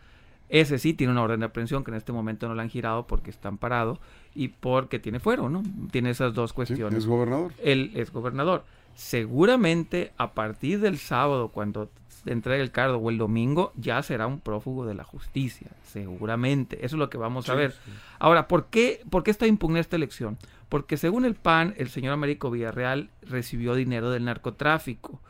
ese 0.48 0.78
sí 0.78 0.94
tiene 0.94 1.12
una 1.12 1.22
orden 1.22 1.40
de 1.40 1.46
aprehensión 1.46 1.82
que 1.84 1.90
en 1.90 1.96
este 1.96 2.12
momento 2.12 2.46
no 2.48 2.54
la 2.54 2.62
han 2.62 2.70
girado 2.70 3.06
porque 3.08 3.30
está 3.30 3.48
amparado 3.48 3.98
y 4.34 4.48
porque 4.48 4.98
tiene 5.00 5.18
fuero, 5.20 5.48
¿no? 5.48 5.62
Tiene 5.90 6.10
esas 6.10 6.34
dos 6.34 6.50
Sí, 6.50 6.54
cuestiones. 6.56 6.98
es 7.00 7.06
gobernador. 7.06 7.52
Él 7.62 7.90
es 7.94 8.12
gobernador. 8.12 8.64
Seguramente 8.96 10.12
a 10.18 10.32
partir 10.32 10.80
del 10.80 10.98
sábado, 10.98 11.48
cuando 11.48 11.90
entregue 12.24 12.62
el 12.62 12.72
cargo, 12.72 12.96
o 12.98 13.10
el 13.10 13.18
domingo, 13.18 13.72
ya 13.76 14.02
será 14.02 14.26
un 14.26 14.40
prófugo 14.40 14.84
de 14.84 14.94
la 14.94 15.04
justicia. 15.04 15.68
Seguramente. 15.84 16.76
Eso 16.84 16.96
es 16.96 16.98
lo 16.98 17.08
que 17.08 17.18
vamos 17.18 17.48
a 17.48 17.52
Sí, 17.52 17.58
ver. 17.58 17.72
sí. 17.72 17.90
Ahora, 18.18 18.48
¿por 18.48 18.66
qué, 18.66 19.00
¿por 19.10 19.22
qué 19.22 19.30
está 19.30 19.46
impugnada 19.46 19.80
esta 19.80 19.94
elección? 19.96 20.36
Porque 20.68 20.96
según 20.96 21.24
el 21.24 21.36
PAN, 21.36 21.74
el 21.76 21.88
señor 21.88 22.12
Américo 22.14 22.50
Villarreal 22.50 23.10
recibió 23.22 23.74
dinero 23.76 24.10
del 24.10 24.24
narcotráfico. 24.24 25.20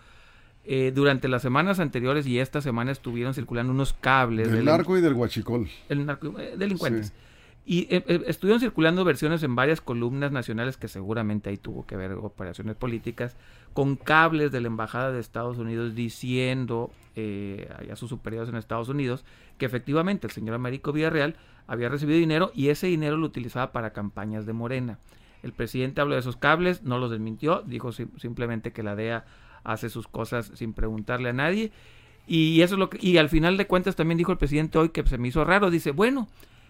Eh, 0.65 0.91
durante 0.95 1.29
las 1.29 1.43
semanas 1.43 1.79
anteriores 1.79 2.27
y 2.27 2.41
esta 2.41 2.61
semana 2.61 2.91
estuvieron 2.93 3.35
circulando 3.35 3.73
unos 3.73 3.93
cables 3.93 4.47
Del 4.49 4.57
del- 4.57 4.65
narco 4.65 4.97
y 4.99 5.01
del 5.01 5.13
huachicol. 5.13 5.69
el 5.89 6.07
narco- 6.07 6.35
eh, 6.41 6.55
delincuentes. 6.57 7.09
Sí. 7.09 7.13
Y 7.69 7.93
eh, 7.93 8.05
eh, 8.07 8.23
estuvieron 8.29 8.61
circulando 8.61 9.05
versiones 9.05 9.43
en 9.43 9.57
varias 9.57 9.81
columnas 9.81 10.31
nacionales 10.31 10.77
que 10.77 10.87
seguramente 10.87 11.51
ahí 11.51 11.57
tuvo 11.57 11.85
que 11.85 11.97
ver 11.97 12.13
operaciones 12.13 12.77
políticas, 12.77 13.37
con 13.73 13.97
cables 13.97 14.53
de 14.53 14.61
la 14.61 14.69
Embajada 14.69 15.11
de 15.11 15.19
Estados 15.19 15.59
Unidos 15.59 15.97
diciendo 15.97 16.93
eh, 17.17 17.69
a 17.91 17.97
sus 17.97 18.09
superiores 18.09 18.49
en 18.49 18.55
Estados 18.55 18.89
Unidos 18.89 19.25
que 19.59 19.67
efectivamente 19.67 20.29
el 20.29 20.33
señor 20.33 20.55
Américo 20.55 20.93
Villarreal 20.93 21.35
había 21.67 21.89
recibido 21.89 22.19
dinero 22.21 22.53
y 22.55 22.69
ese 22.69 22.87
dinero 22.87 23.17
lo 23.17 23.27
utilizaba 23.27 23.73
para 23.73 23.93
campañas 23.93 24.47
de 24.47 24.53
Morena. 24.53 24.99
El 25.43 25.53
presidente 25.53 26.01
habló 26.01 26.15
de 26.15 26.21
esos 26.21 26.37
cables, 26.37 26.85
no 26.85 26.99
los 26.99 27.11
desmintió, 27.11 27.63
dijo 27.67 27.91
sim- 27.91 28.11
simplemente 28.17 28.73
que 28.73 28.85
la 28.85 28.95
DEA 28.95 29.25
hace 29.65 29.91
sus 29.91 30.07
cosas 30.07 30.53
sin 30.55 30.73
preguntarle 30.73 31.31
a 31.31 31.33
nadie. 31.33 31.73
Y 32.29 32.63
eso 32.63 32.77
es 32.77 32.79
lo 32.79 32.91
que, 32.91 32.99
y 33.05 33.17
al 33.19 33.29
final 33.29 33.57
de 33.57 33.67
cuentas 33.67 33.97
también 33.97 34.19
dijo 34.19 34.31
el 34.31 34.39
presidente 34.39 34.79
hoy 34.79 34.91
que 34.91 35.05
se 35.07 35.19
me 35.19 35.29
hizo 35.29 35.45
raro, 35.45 35.71
dice, 35.71 35.91
bueno, 35.91 36.29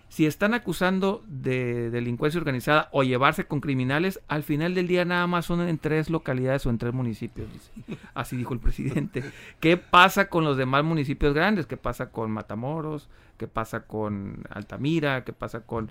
si 0.09 0.25
están 0.25 0.55
acusando 0.55 1.25
de 1.27 1.91
delincuencia 1.91 2.39
organizada 2.39 2.89
o 2.93 3.03
llevarse 3.03 3.47
con 3.47 3.61
criminales, 3.61 4.21
al 4.29 4.45
final 4.45 4.75
del 4.75 4.87
día 4.87 5.05
nada 5.05 5.27
más 5.27 5.47
son 5.47 5.67
en 5.69 5.79
tres 5.79 6.11
localidades 6.11 6.65
o 6.67 6.71
en 6.71 6.79
tres 6.79 6.95
municipios, 6.95 7.49
dice. 7.53 8.01
Así 8.15 8.37
dijo 8.37 8.55
el 8.55 8.61
presidente. 8.61 9.25
¿Qué 9.61 9.77
pasa 9.77 10.29
con 10.29 10.45
los 10.45 10.57
demás 10.57 10.85
municipios 10.85 11.35
grandes? 11.35 11.67
¿Qué 11.67 11.77
pasa 11.77 12.11
con 12.11 12.31
Matamoros? 12.31 13.09
¿Qué 13.37 13.49
pasa 13.49 13.81
con 13.81 14.45
Altamira? 14.51 15.25
¿Qué 15.25 15.33
pasa 15.33 15.61
con, 15.61 15.91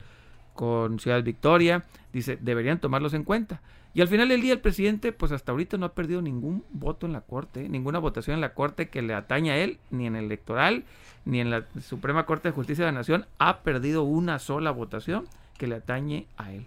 con 0.54 1.00
Ciudad 1.00 1.22
Victoria? 1.22 1.86
Dice, 2.14 2.38
deberían 2.42 2.80
tomarlos 2.80 3.14
en 3.14 3.24
cuenta. 3.24 3.62
Y 3.96 4.02
al 4.02 4.10
final 4.10 4.28
del 4.28 4.42
día 4.42 4.52
el 4.52 4.60
presidente, 4.60 5.14
pues 5.14 5.32
hasta 5.32 5.54
ahorita 5.54 5.78
no 5.78 5.86
ha 5.86 5.94
perdido 5.94 6.22
ningún 6.22 6.66
voto 6.70 7.06
en 7.06 7.14
la 7.14 7.22
Corte, 7.22 7.70
ninguna 7.70 7.98
votación 7.98 8.34
en 8.34 8.42
la 8.42 8.54
Corte 8.54 8.90
que 8.90 9.02
le 9.02 9.14
atañe 9.14 9.52
a 9.52 9.58
él, 9.58 9.80
ni 9.90 10.06
en 10.06 10.18
el 10.18 10.26
electoral, 10.26 10.84
ni 11.24 11.40
en 11.40 11.50
la 11.50 11.64
Suprema 11.82 12.26
Corte 12.26 12.50
de 12.50 12.54
Justicia 12.54 12.84
de 12.84 12.92
la 12.92 12.98
Nación, 12.98 13.26
ha 13.40 13.62
perdido 13.62 14.04
una 14.04 14.38
sola 14.40 14.72
votación 14.72 15.30
que 15.58 15.68
le 15.68 15.76
atañe 15.76 16.28
a 16.36 16.52
él. 16.52 16.66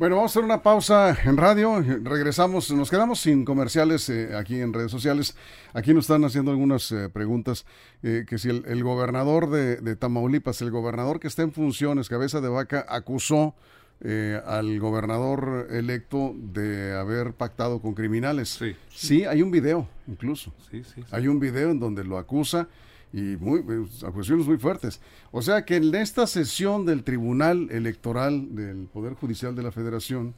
Bueno, 0.00 0.16
vamos 0.16 0.30
a 0.30 0.32
hacer 0.32 0.44
una 0.44 0.64
pausa 0.64 1.16
en 1.24 1.36
radio. 1.36 1.80
Regresamos, 2.02 2.72
nos 2.72 2.90
quedamos 2.90 3.20
sin 3.20 3.44
comerciales 3.44 4.08
eh, 4.08 4.34
aquí 4.36 4.60
en 4.60 4.72
redes 4.72 4.90
sociales. 4.90 5.36
Aquí 5.74 5.94
nos 5.94 6.06
están 6.06 6.24
haciendo 6.24 6.50
algunas 6.50 6.90
eh, 6.90 7.08
preguntas. 7.08 7.66
eh, 8.02 8.24
que 8.26 8.36
si 8.36 8.48
el, 8.48 8.82
gobernador 8.82 9.48
de 9.48 9.94
Tamaulipas, 9.94 10.60
el 10.60 10.72
gobernador 10.72 11.20
que 11.20 11.28
está 11.28 11.42
en 11.42 11.52
funciones, 11.52 12.08
cabeza 12.08 12.40
de 12.40 12.48
vaca, 12.48 12.84
acusó 12.88 13.54
eh, 14.00 14.40
al 14.46 14.78
gobernador 14.78 15.68
electo 15.70 16.34
de 16.36 16.94
haber 16.96 17.32
pactado 17.32 17.80
con 17.80 17.94
criminales. 17.94 18.50
Sí. 18.50 18.76
Sí, 18.90 19.24
hay 19.24 19.42
un 19.42 19.50
video, 19.50 19.88
incluso. 20.06 20.52
Sí, 20.70 20.84
sí. 20.84 21.02
Hay 21.10 21.28
un 21.28 21.40
video 21.40 21.70
en 21.70 21.80
donde 21.80 22.04
lo 22.04 22.18
acusa 22.18 22.68
y 23.12 23.36
muy 23.36 23.62
pues, 23.62 24.04
acusaciones 24.04 24.46
muy 24.46 24.58
fuertes. 24.58 25.00
O 25.30 25.42
sea 25.42 25.64
que 25.64 25.76
en 25.76 25.94
esta 25.94 26.26
sesión 26.26 26.86
del 26.86 27.04
Tribunal 27.04 27.68
Electoral 27.70 28.54
del 28.54 28.86
Poder 28.86 29.14
Judicial 29.14 29.54
de 29.54 29.62
la 29.62 29.72
Federación 29.72 30.34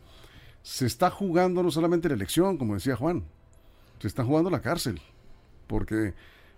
se 0.63 0.87
está 0.87 1.11
jugando 1.11 1.63
no 1.63 1.71
solamente 1.71 2.09
la 2.09 2.15
elección, 2.15 2.57
como 2.59 2.75
decía 2.75 2.97
Juan, 2.97 3.25
se 3.99 4.09
está 4.09 4.25
jugando 4.25 4.51
la 4.51 4.61
cárcel, 4.61 5.01
porque 5.67 6.15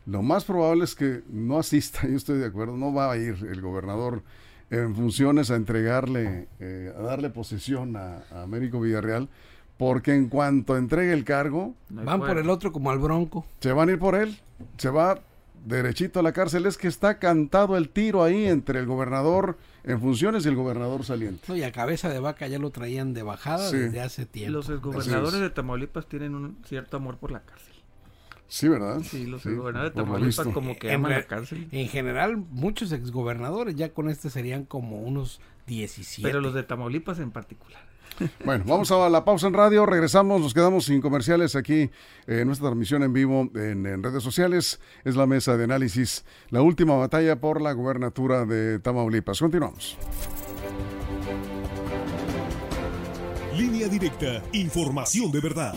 lo 0.06 0.22
más 0.22 0.44
probable 0.44 0.84
es 0.84 0.94
que 0.94 1.22
no 1.28 1.58
asista, 1.58 2.02
yo 2.08 2.16
estoy 2.16 2.38
de 2.38 2.46
acuerdo, 2.46 2.76
no 2.76 2.92
va 2.92 3.10
a 3.10 3.16
ir 3.16 3.36
el 3.50 3.60
gobernador 3.60 4.22
en 4.72 4.94
funciones 4.96 5.50
a 5.50 5.56
entregarle, 5.56 6.48
eh, 6.58 6.92
a 6.96 7.02
darle 7.02 7.30
posesión 7.30 7.94
a, 7.96 8.22
a 8.30 8.42
Américo 8.42 8.80
Villarreal, 8.80 9.28
porque 9.76 10.14
en 10.14 10.28
cuanto 10.28 10.76
entregue 10.76 11.12
el 11.12 11.24
cargo, 11.24 11.74
No 11.90 12.04
Van 12.04 12.20
por 12.20 12.38
el 12.38 12.48
otro 12.50 12.72
como 12.72 12.90
al 12.90 12.98
bronco. 12.98 13.44
se 13.60 13.72
van 13.72 13.88
a 13.88 13.92
ir 13.92 13.98
por 13.98 14.14
él, 14.14 14.38
se 14.78 14.88
va 14.88 15.20
derechito 15.66 16.20
a 16.20 16.22
la 16.22 16.32
cárcel. 16.32 16.66
Es 16.66 16.76
que 16.78 16.88
está 16.88 17.18
cantado 17.18 17.76
el 17.76 17.88
tiro 17.88 18.22
ahí 18.24 18.46
entre 18.46 18.80
el 18.80 18.86
gobernador 18.86 19.58
en 19.84 20.00
funciones 20.00 20.44
y 20.44 20.48
el 20.48 20.56
gobernador 20.56 21.04
saliente. 21.04 21.44
No, 21.48 21.56
y 21.56 21.62
a 21.64 21.70
cabeza 21.72 22.08
de 22.08 22.18
vaca 22.20 22.46
ya 22.48 22.58
lo 22.58 22.70
traían 22.70 23.12
de 23.14 23.22
bajada 23.22 23.68
Sí. 23.70 23.76
desde 23.76 24.00
hace 24.00 24.26
tiempo. 24.26 24.52
Los 24.52 24.66
Así 24.66 24.74
exgobernadores 24.74 25.34
es. 25.34 25.40
de 25.40 25.50
Tamaulipas 25.50 26.06
tienen 26.06 26.34
un 26.34 26.56
cierto 26.64 26.96
amor 26.96 27.18
por 27.18 27.30
la 27.30 27.40
cárcel. 27.40 27.74
Sí, 28.52 28.68
¿verdad? 28.68 29.00
Sí, 29.02 29.24
los 29.26 29.40
Sí, 29.40 29.48
exgobernadores 29.48 29.94
de 29.94 30.02
Tamaulipas 30.02 30.46
como 30.48 30.78
que 30.78 30.88
En 30.88 30.96
aman 30.96 31.10
re- 31.12 31.16
la 31.20 31.26
cárcel. 31.26 31.68
En 31.72 31.88
general, 31.88 32.36
muchos 32.36 32.92
exgobernadores, 32.92 33.74
ya 33.76 33.94
con 33.94 34.10
este 34.10 34.28
serían 34.28 34.66
como 34.66 35.00
unos 35.00 35.40
17. 35.68 36.20
Pero 36.28 36.42
los 36.42 36.52
de 36.52 36.62
Tamaulipas 36.62 37.18
en 37.18 37.30
particular. 37.30 37.80
Bueno, 38.44 38.64
vamos 38.66 38.90
a 38.92 39.08
la 39.08 39.24
pausa 39.24 39.46
en 39.46 39.54
radio, 39.54 39.86
regresamos, 39.86 40.38
nos 40.38 40.52
quedamos 40.52 40.84
sin 40.84 41.00
comerciales 41.00 41.56
aquí 41.56 41.74
eh, 41.80 41.90
en 42.26 42.46
nuestra 42.46 42.68
transmisión 42.68 43.02
en 43.02 43.14
vivo 43.14 43.48
en, 43.54 43.86
en 43.86 44.02
redes 44.02 44.22
sociales. 44.22 44.80
Es 45.02 45.16
la 45.16 45.26
mesa 45.26 45.56
de 45.56 45.64
análisis, 45.64 46.26
la 46.50 46.60
última 46.60 46.94
batalla 46.94 47.40
por 47.40 47.62
la 47.62 47.72
gubernatura 47.72 48.44
de 48.44 48.78
Tamaulipas. 48.80 49.38
Continuamos. 49.40 49.96
Línea 53.56 53.88
directa, 53.88 54.42
información 54.52 55.32
de 55.32 55.40
verdad. 55.40 55.72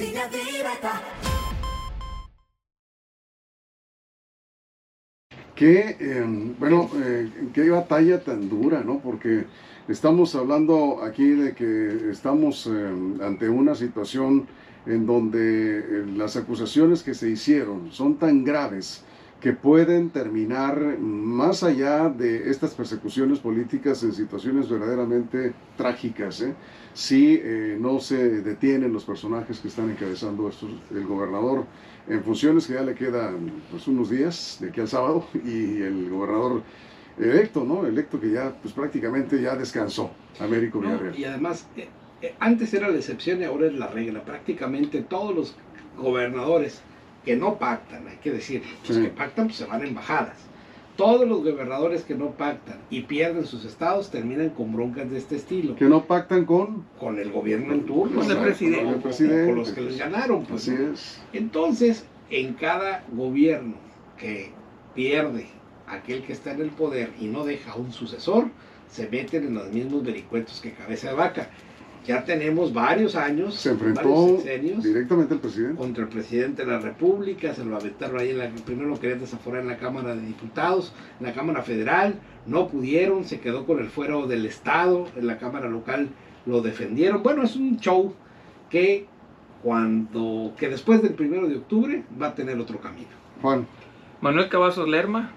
Qué, 5.56 5.96
eh, 6.00 6.54
bueno, 6.60 6.90
eh, 7.02 7.30
qué 7.54 7.70
batalla 7.70 8.22
tan 8.22 8.50
dura, 8.50 8.84
¿no? 8.84 9.00
Porque 9.00 9.46
estamos 9.88 10.36
hablando 10.36 11.02
aquí 11.02 11.30
de 11.30 11.54
que 11.54 12.10
estamos 12.12 12.68
eh, 12.68 12.94
ante 13.22 13.48
una 13.48 13.74
situación 13.74 14.48
en 14.86 15.06
donde 15.06 15.80
eh, 15.80 16.06
las 16.16 16.36
acusaciones 16.36 17.04
que 17.04 17.14
se 17.14 17.30
hicieron 17.30 17.92
son 17.92 18.16
tan 18.16 18.44
graves 18.44 19.04
que 19.46 19.54
pueden 19.54 20.10
terminar 20.10 20.98
más 20.98 21.62
allá 21.62 22.10
de 22.10 22.50
estas 22.50 22.74
persecuciones 22.74 23.38
políticas 23.38 24.02
en 24.02 24.12
situaciones 24.12 24.68
verdaderamente 24.68 25.54
trágicas, 25.78 26.42
¿eh? 26.42 26.56
si 26.96 27.40
eh, 27.44 27.78
no 27.80 28.00
se 28.00 28.42
detienen 28.42 28.92
los 28.92 29.06
personajes 29.06 29.60
que 29.60 29.68
están 29.68 29.92
encabezando 29.92 30.50
esto, 30.50 30.68
el 30.90 31.06
gobernador 31.06 31.64
en 32.10 32.24
funciones 32.24 32.66
que 32.66 32.74
ya 32.74 32.82
le 32.82 32.96
quedan 32.96 33.52
pues, 33.70 33.88
unos 33.88 34.10
días 34.10 34.58
de 34.60 34.70
aquí 34.70 34.82
al 34.82 34.88
sábado 34.88 35.28
y 35.46 35.80
el 35.84 36.10
gobernador 36.10 36.64
electo, 37.20 37.64
¿no? 37.64 37.86
Electo 37.86 38.20
que 38.20 38.32
ya 38.32 38.52
pues 38.64 38.74
prácticamente 38.74 39.40
ya 39.40 39.56
descansó, 39.56 40.10
Américo 40.40 40.82
No, 40.82 40.88
Villarreal. 40.88 41.20
y 41.20 41.24
además, 41.24 41.68
eh, 41.78 42.34
antes 42.40 42.74
era 42.74 42.90
la 42.90 42.98
excepción 42.98 43.42
y 43.42 43.44
ahora 43.44 43.68
es 43.68 43.74
la 43.76 43.90
regla. 43.90 44.26
Prácticamente 44.26 45.04
todos 45.04 45.36
los 45.36 45.56
gobernadores 46.00 46.82
que 47.26 47.36
no 47.36 47.58
pactan, 47.58 48.08
hay 48.08 48.18
que 48.18 48.32
decir, 48.32 48.62
los 48.88 48.96
Sí. 48.98 49.04
que 49.04 49.10
pactan 49.10 49.48
pues, 49.48 49.58
se 49.58 49.66
van 49.66 49.82
a 49.82 49.86
embajadas. 49.86 50.38
Todos 50.96 51.28
los 51.28 51.44
gobernadores 51.44 52.04
que 52.04 52.16
no 52.16 52.32
pactan 52.32 52.78
y 52.90 53.02
pierden 53.02 53.46
sus 53.46 53.66
estados 53.66 54.12
terminan 54.12 54.52
con 54.52 54.72
broncas 54.72 55.12
de 55.12 55.18
este 55.18 55.36
estilo. 55.36 55.76
Que 55.76 55.86
no 55.86 56.06
pactan 56.06 56.46
con... 56.46 56.86
Con 56.98 57.20
el 57.20 57.32
gobierno 57.32 57.74
en 57.74 57.86
turno. 57.86 58.22
Con 58.22 58.32
el 58.32 58.38
¿no? 58.38 58.44
presidente. 58.44 59.46
Con, 59.46 59.56
los 59.56 59.74
que 59.74 59.82
les 59.82 59.98
ganaron. 59.98 60.46
Pues, 60.46 60.70
Así 60.70 60.72
¿no? 60.72 60.94
es. 60.94 61.22
Entonces, 61.34 62.06
en 62.30 62.54
cada 62.54 63.04
gobierno 63.12 63.76
que 64.18 64.52
pierde 64.94 65.48
aquel 65.88 66.24
que 66.24 66.32
está 66.32 66.54
en 66.54 66.62
el 66.62 66.70
poder 66.70 67.12
y 67.20 67.26
no 67.26 67.44
deja 67.44 67.76
un 67.76 67.92
sucesor, 67.92 68.46
se 68.90 69.10
meten 69.10 69.48
en 69.48 69.56
los 69.56 69.68
mismos 69.74 70.04
vericuetos 70.04 70.62
que 70.62 70.72
cabeza 70.72 71.10
de 71.10 71.16
vaca. 71.16 71.50
Ya 72.06 72.24
tenemos 72.24 72.72
varios 72.74 73.16
años, 73.16 73.56
Se 73.56 73.72
enfrentó 73.72 74.38
directamente 74.38 75.34
al 75.34 75.40
presidente. 75.40 75.76
contra 75.76 76.04
el 76.04 76.10
presidente 76.10 76.64
de 76.66 76.72
la 76.72 76.80
República, 76.80 77.54
se 77.54 77.66
lo 77.66 77.76
aventaron 77.76 78.20
ahí, 78.20 78.30
en 78.30 78.38
la, 78.38 78.50
primero 78.66 78.90
lo 78.90 79.00
querían 79.00 79.20
desaforar 79.20 79.62
en 79.62 79.70
la 79.70 79.78
Cámara 79.78 80.16
de 80.16 80.22
Diputados, 80.22 80.94
en 81.20 81.26
la 81.26 81.34
Cámara 81.34 81.64
Federal, 81.64 82.20
no 82.46 82.68
pudieron, 82.68 83.26
se 83.26 83.40
quedó 83.40 83.66
con 83.66 83.80
el 83.80 83.90
fuero 83.90 84.28
del 84.28 84.46
Estado, 84.46 85.08
en 85.16 85.26
la 85.26 85.38
Cámara 85.40 85.68
Local 85.68 86.10
lo 86.46 86.62
defendieron. 86.62 87.24
Bueno, 87.24 87.42
es 87.42 87.56
un 87.56 87.80
show 87.80 88.14
que 88.70 89.08
cuando, 89.64 90.54
que 90.58 90.70
después 90.70 91.02
del 91.02 91.14
primero 91.16 91.48
de 91.48 91.56
octubre 91.58 92.04
va 92.22 92.28
a 92.28 92.36
tener 92.36 92.60
otro 92.60 92.80
camino. 92.80 93.10
Juan. 93.42 93.66
Manuel 94.22 94.48
Cavazos 94.48 94.88
Lerma, 94.88 95.32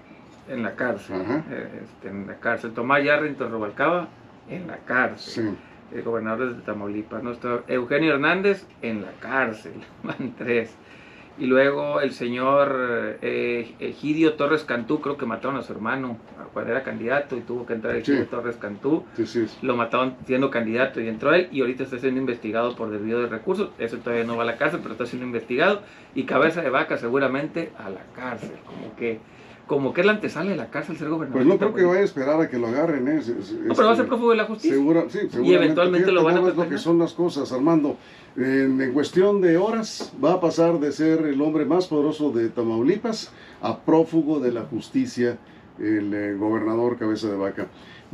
en 0.47 0.61
la 0.61 0.75
cárcel. 0.75 1.21
Ajá. 1.21 1.43
eh, 1.49 1.81
este, 1.83 2.09
en 2.09 2.27
la 2.27 2.35
cárcel. 2.39 2.73
Tomás 2.73 3.03
Yarrington 3.03 3.51
Rubalcaba, 3.51 4.07
en 4.49 4.67
la 4.67 4.77
cárcel. 4.77 5.49
Sí. 5.49 5.57
El 5.93 6.03
gobernador 6.03 6.55
de 6.55 6.61
Tamaulipas. 6.61 7.23
¿no? 7.23 7.31
Está 7.31 7.61
Eugenio 7.67 8.13
Hernández, 8.13 8.65
en 8.81 9.01
la 9.01 9.11
cárcel. 9.19 9.73
Van 10.03 10.33
tres. 10.37 10.75
Y 11.37 11.45
luego 11.45 12.01
el 12.01 12.11
señor 12.11 13.17
eh, 13.21 13.73
Egidio 13.79 14.33
Torres 14.33 14.65
Cantú, 14.65 14.99
creo 14.99 15.15
que 15.15 15.25
mataron 15.25 15.55
a 15.55 15.61
su 15.61 15.71
hermano 15.71 16.17
cuando 16.51 16.71
era 16.71 16.83
candidato 16.83 17.37
y 17.37 17.39
tuvo 17.41 17.65
que 17.65 17.73
entrar 17.73 17.95
Egidio 17.95 18.23
Sí. 18.23 18.27
Torres 18.29 18.57
Cantú. 18.57 19.05
Sí, 19.15 19.25
sí. 19.25 19.45
Lo 19.61 19.77
mataron 19.77 20.17
siendo 20.25 20.51
candidato 20.51 20.99
y 20.99 21.07
entró 21.07 21.33
él 21.33 21.47
y 21.49 21.61
ahorita 21.61 21.83
está 21.83 21.97
siendo 21.97 22.19
investigado 22.19 22.75
por 22.75 22.89
desvío 22.89 23.21
de 23.21 23.27
recursos. 23.27 23.69
Eso 23.79 23.97
todavía 23.99 24.25
no 24.25 24.35
va 24.35 24.43
a 24.43 24.47
la 24.47 24.57
cárcel, 24.57 24.81
pero 24.81 24.91
está 24.91 25.05
siendo 25.05 25.25
investigado. 25.25 25.81
Y 26.13 26.23
cabeza 26.23 26.61
de 26.61 26.71
vaca 26.71 26.97
seguramente 26.97 27.71
a 27.77 27.89
la 27.89 28.01
cárcel. 28.13 28.57
Como 28.65 28.93
que, 28.97 29.19
como 29.69 29.93
que 29.93 30.01
es 30.01 30.07
la 30.07 30.13
antesala 30.13 30.49
de 30.49 30.57
la 30.57 30.69
cárcel 30.71 30.97
ser 30.97 31.07
gobernador. 31.09 31.43
Pues 31.43 31.45
no 31.45 31.57
creo 31.57 31.73
que 31.75 31.83
vaya 31.85 32.01
a 32.01 32.03
esperar 32.03 32.41
a 32.41 32.49
que 32.49 32.57
lo 32.57 32.67
agarren, 32.67 33.07
¿eh? 33.07 33.17
Es- 33.19 33.29
es- 33.29 33.53
No, 33.53 33.73
pero 33.75 33.87
va 33.87 33.93
a 33.93 33.95
ser 33.95 34.07
prófugo 34.07 34.31
de 34.31 34.37
la 34.37 34.45
justicia. 34.45 34.75
Segura, 34.75 35.03
sí, 35.09 35.19
seguramente. 35.29 35.55
eventualmente 35.55 36.11
lo 36.11 36.23
van 36.23 36.37
a 36.37 36.41
más 36.41 36.47
lo 36.49 36.53
que 36.55 36.57
perdonar. 36.61 36.79
son 36.79 36.97
las 36.99 37.13
cosas, 37.13 37.51
Armando. 37.53 37.95
En, 38.35 38.81
en 38.81 38.91
cuestión 38.93 39.39
de 39.41 39.57
horas 39.57 40.11
va 40.23 40.33
a 40.33 40.41
pasar 40.41 40.79
de 40.79 40.91
ser 40.91 41.21
el 41.27 41.39
hombre 41.41 41.65
más 41.65 41.87
poderoso 41.87 42.31
de 42.31 42.49
Tamaulipas 42.49 43.31
a 43.61 43.77
prófugo 43.79 44.39
de 44.39 44.51
la 44.51 44.63
justicia, 44.63 45.37
el 45.79 46.13
eh, 46.13 46.33
gobernador 46.35 46.97
Cabeza 46.97 47.27
de 47.29 47.37
Vaca. 47.37 47.67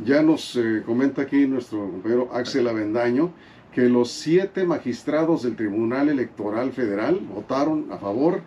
Ya 0.04 0.22
nos 0.22 0.56
eh, 0.56 0.82
comenta 0.84 1.22
aquí 1.22 1.46
nuestro 1.46 1.78
compañero 1.90 2.28
Axel 2.32 2.68
Avendaño 2.68 3.30
que 3.72 3.88
los 3.88 4.10
siete 4.10 4.64
magistrados 4.64 5.42
del 5.42 5.56
Tribunal 5.56 6.08
Electoral 6.10 6.72
Federal 6.72 7.18
votaron 7.34 7.86
a 7.90 7.96
favor 7.98 8.40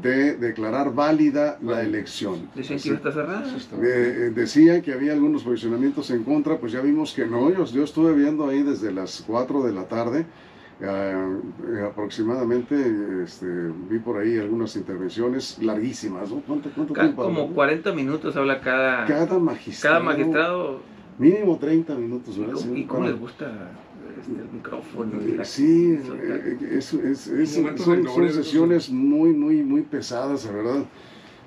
de 0.00 0.36
declarar 0.36 0.94
válida 0.94 1.58
la 1.62 1.82
elección. 1.82 2.48
Dicen 2.54 2.78
que 2.78 2.94
estar 2.94 3.12
cerrada. 3.12 3.44
eh, 3.46 3.54
eh, 3.82 4.32
decían 4.34 4.80
que 4.80 4.92
había 4.92 5.12
algunos 5.12 5.42
posicionamientos 5.42 6.10
en 6.10 6.24
contra, 6.24 6.56
pues 6.58 6.72
ya 6.72 6.80
vimos 6.80 7.12
que 7.12 7.26
no. 7.26 7.50
Yo, 7.50 7.64
yo 7.66 7.84
estuve 7.84 8.14
viendo 8.14 8.48
ahí 8.48 8.62
desde 8.62 8.90
las 8.92 9.22
4 9.26 9.62
de 9.64 9.72
la 9.72 9.84
tarde, 9.88 10.24
eh, 10.80 11.14
aproximadamente, 11.86 12.74
este, 13.22 13.46
vi 13.88 13.98
por 13.98 14.18
ahí 14.18 14.38
algunas 14.38 14.74
intervenciones 14.76 15.58
larguísimas. 15.62 16.30
¿no? 16.30 16.40
¿Cuánto, 16.46 16.70
cuánto 16.74 16.94
tiempo? 16.94 17.22
como 17.22 17.40
hablan? 17.42 17.54
40 17.54 17.92
minutos 17.92 18.36
habla 18.36 18.60
cada, 18.60 19.04
Cada 19.06 19.38
magistrado. 19.38 19.96
cada 19.96 20.04
magistrado. 20.04 20.80
Mínimo 21.18 21.58
30 21.58 21.94
minutos, 21.96 22.36
¿Y 22.36 22.40
¿verdad? 22.40 22.54
cómo, 22.54 22.74
Sí, 22.74 22.80
y 22.80 22.84
cómo 22.86 23.06
les 23.06 23.20
gusta 23.20 23.70
este, 24.20 24.32
el 24.40 24.48
micrófono? 24.52 25.20
y 25.22 25.32
la- 25.36 25.44
Sí, 25.44 25.98
es- 26.70 26.92
es- 26.94 27.26
es- 27.26 27.56
Momentos 27.58 27.84
son, 27.84 28.32
sesiones 28.32 28.90
muy, 28.90 29.32
muy, 29.32 29.62
muy 29.62 29.82
pesadas, 29.82 30.44
la 30.46 30.52
verdad. 30.52 30.84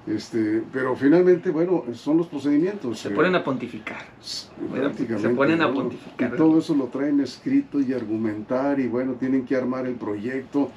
Este, 0.07 0.61
pero 0.71 0.95
finalmente, 0.95 1.49
bueno, 1.49 1.83
son 1.93 2.17
los 2.17 2.27
procedimientos. 2.27 2.99
Se 2.99 3.09
ponen 3.09 3.33
a 3.35 3.43
pontificar. 3.43 4.05
se 4.21 5.29
ponen 5.29 5.61
a 5.61 5.73
pontificar. 5.73 6.31
Y 6.33 6.37
todo 6.37 6.59
eso 6.59 6.75
lo 6.75 6.85
traen 6.85 7.19
escrito 7.21 7.79
y 7.79 7.91
argumentar 7.91 8.79
y 8.79 8.87
bueno, 8.87 9.13
tienen 9.13 9.45
que 9.45 9.55
armar 9.55 9.87
el 9.87 9.95
proyecto. 9.95 10.69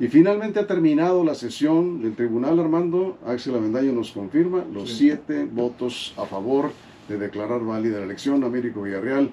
Y 0.00 0.08
finalmente 0.08 0.58
ha 0.60 0.66
terminado 0.66 1.24
la 1.24 1.34
sesión 1.34 2.02
del 2.02 2.14
tribunal, 2.14 2.58
Armando. 2.58 3.16
Axel 3.26 3.54
Avendaño 3.54 3.92
nos 3.92 4.10
confirma 4.12 4.64
los 4.72 4.90
Sí. 4.90 4.96
siete 4.98 5.46
votos 5.50 6.12
a 6.18 6.26
favor 6.26 6.72
de 7.08 7.16
declarar 7.16 7.64
válida 7.64 7.98
la 8.00 8.04
elección. 8.04 8.42
Américo 8.44 8.82
Villarreal 8.82 9.30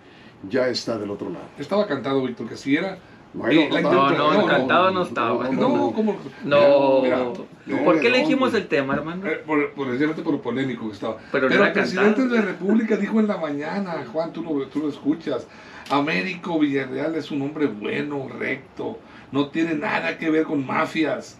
ya 0.50 0.68
está 0.68 0.98
del 0.98 1.10
otro 1.12 1.30
lado. 1.30 1.46
Estaba 1.58 1.88
cantado, 1.88 2.22
Víctor, 2.24 2.48
que 2.50 2.58
si 2.58 2.76
era. 2.76 2.98
Bueno, 3.34 3.62
Eh, 3.62 3.70
la 3.72 3.82
No, 3.82 3.90
intento- 4.10 4.18
no, 4.18 4.42
encantado 4.44 4.92
no 4.92 5.04
estaba. 5.04 5.50
No, 5.50 5.94
como. 5.94 6.18
No. 6.44 7.02
Mira, 7.02 7.18
no, 7.66 7.78
¿Por 7.86 8.00
qué 8.02 8.10
no, 8.10 8.16
elegimos 8.16 8.48
hombre. 8.48 8.62
el 8.62 8.68
tema, 8.68 8.94
Armando? 8.96 9.28
Eh, 9.28 9.42
Por, 9.46 9.72
por 9.72 9.90
decirte 9.90 10.22
por 10.22 10.34
lo 10.34 10.42
polémico 10.42 10.88
que 10.88 10.94
estaba. 10.94 11.16
Pero 11.32 11.48
Pero, 11.48 11.62
no 11.62 11.66
el 11.68 11.72
presidente 11.74 12.08
cantado. 12.22 12.30
de 12.30 12.36
la 12.40 12.46
República 12.46 12.98
dijo 12.98 13.20
en 13.22 13.28
la 13.28 13.38
mañana, 13.38 14.04
Juan, 14.12 14.34
tú 14.34 14.44
lo, 14.44 14.66
tú 14.68 14.80
lo 14.80 14.90
escuchas, 14.90 15.48
Américo 15.90 16.60
Villarreal 16.60 17.16
es 17.16 17.32
un 17.32 17.42
hombre 17.44 17.68
bueno, 17.68 18.28
recto, 18.38 19.00
no 19.32 19.48
tiene 19.48 19.76
nada 19.76 20.18
que 20.18 20.30
ver 20.30 20.44
con 20.44 20.66
mafias. 20.66 21.38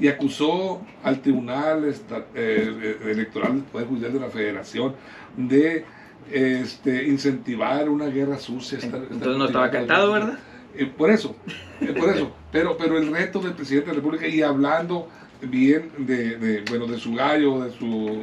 Y 0.00 0.06
acusó 0.06 0.80
al 1.02 1.18
Tribunal 1.20 1.84
Esta- 1.84 2.18
eh, 2.32 2.98
eh, 3.02 3.10
Electoral 3.10 3.54
del 3.54 3.62
Poder 3.64 3.88
Judicial 3.88 4.12
de 4.12 4.20
la 4.20 4.28
Federación 4.28 4.94
de 5.36 5.84
este, 6.32 7.06
incentivar 7.08 7.88
una 7.88 8.06
guerra 8.06 8.38
sucia. 8.38 8.78
Estar- 8.78 9.02
estar 9.02 9.12
Entonces 9.12 9.36
no 9.38 9.44
estaba 9.46 9.70
cantado, 9.70 10.12
¿verdad? 10.12 10.38
eh, 10.74 10.86
por 10.86 11.10
eso, 11.10 11.34
eh, 11.80 11.94
por 11.98 12.08
eso. 12.14 12.32
Pero, 12.52 12.76
pero 12.76 12.96
el 12.98 13.10
reto 13.12 13.40
del 13.40 13.52
presidente 13.52 13.90
de 13.90 13.96
la 13.96 14.00
República 14.00 14.26
y 14.26 14.42
hablando 14.42 15.08
bien 15.42 15.90
de, 15.98 16.36
de, 16.36 16.64
bueno, 16.68 16.86
de 16.86 16.98
su 16.98 17.14
gallo, 17.14 17.60
de 17.60 17.72
su 17.78 18.22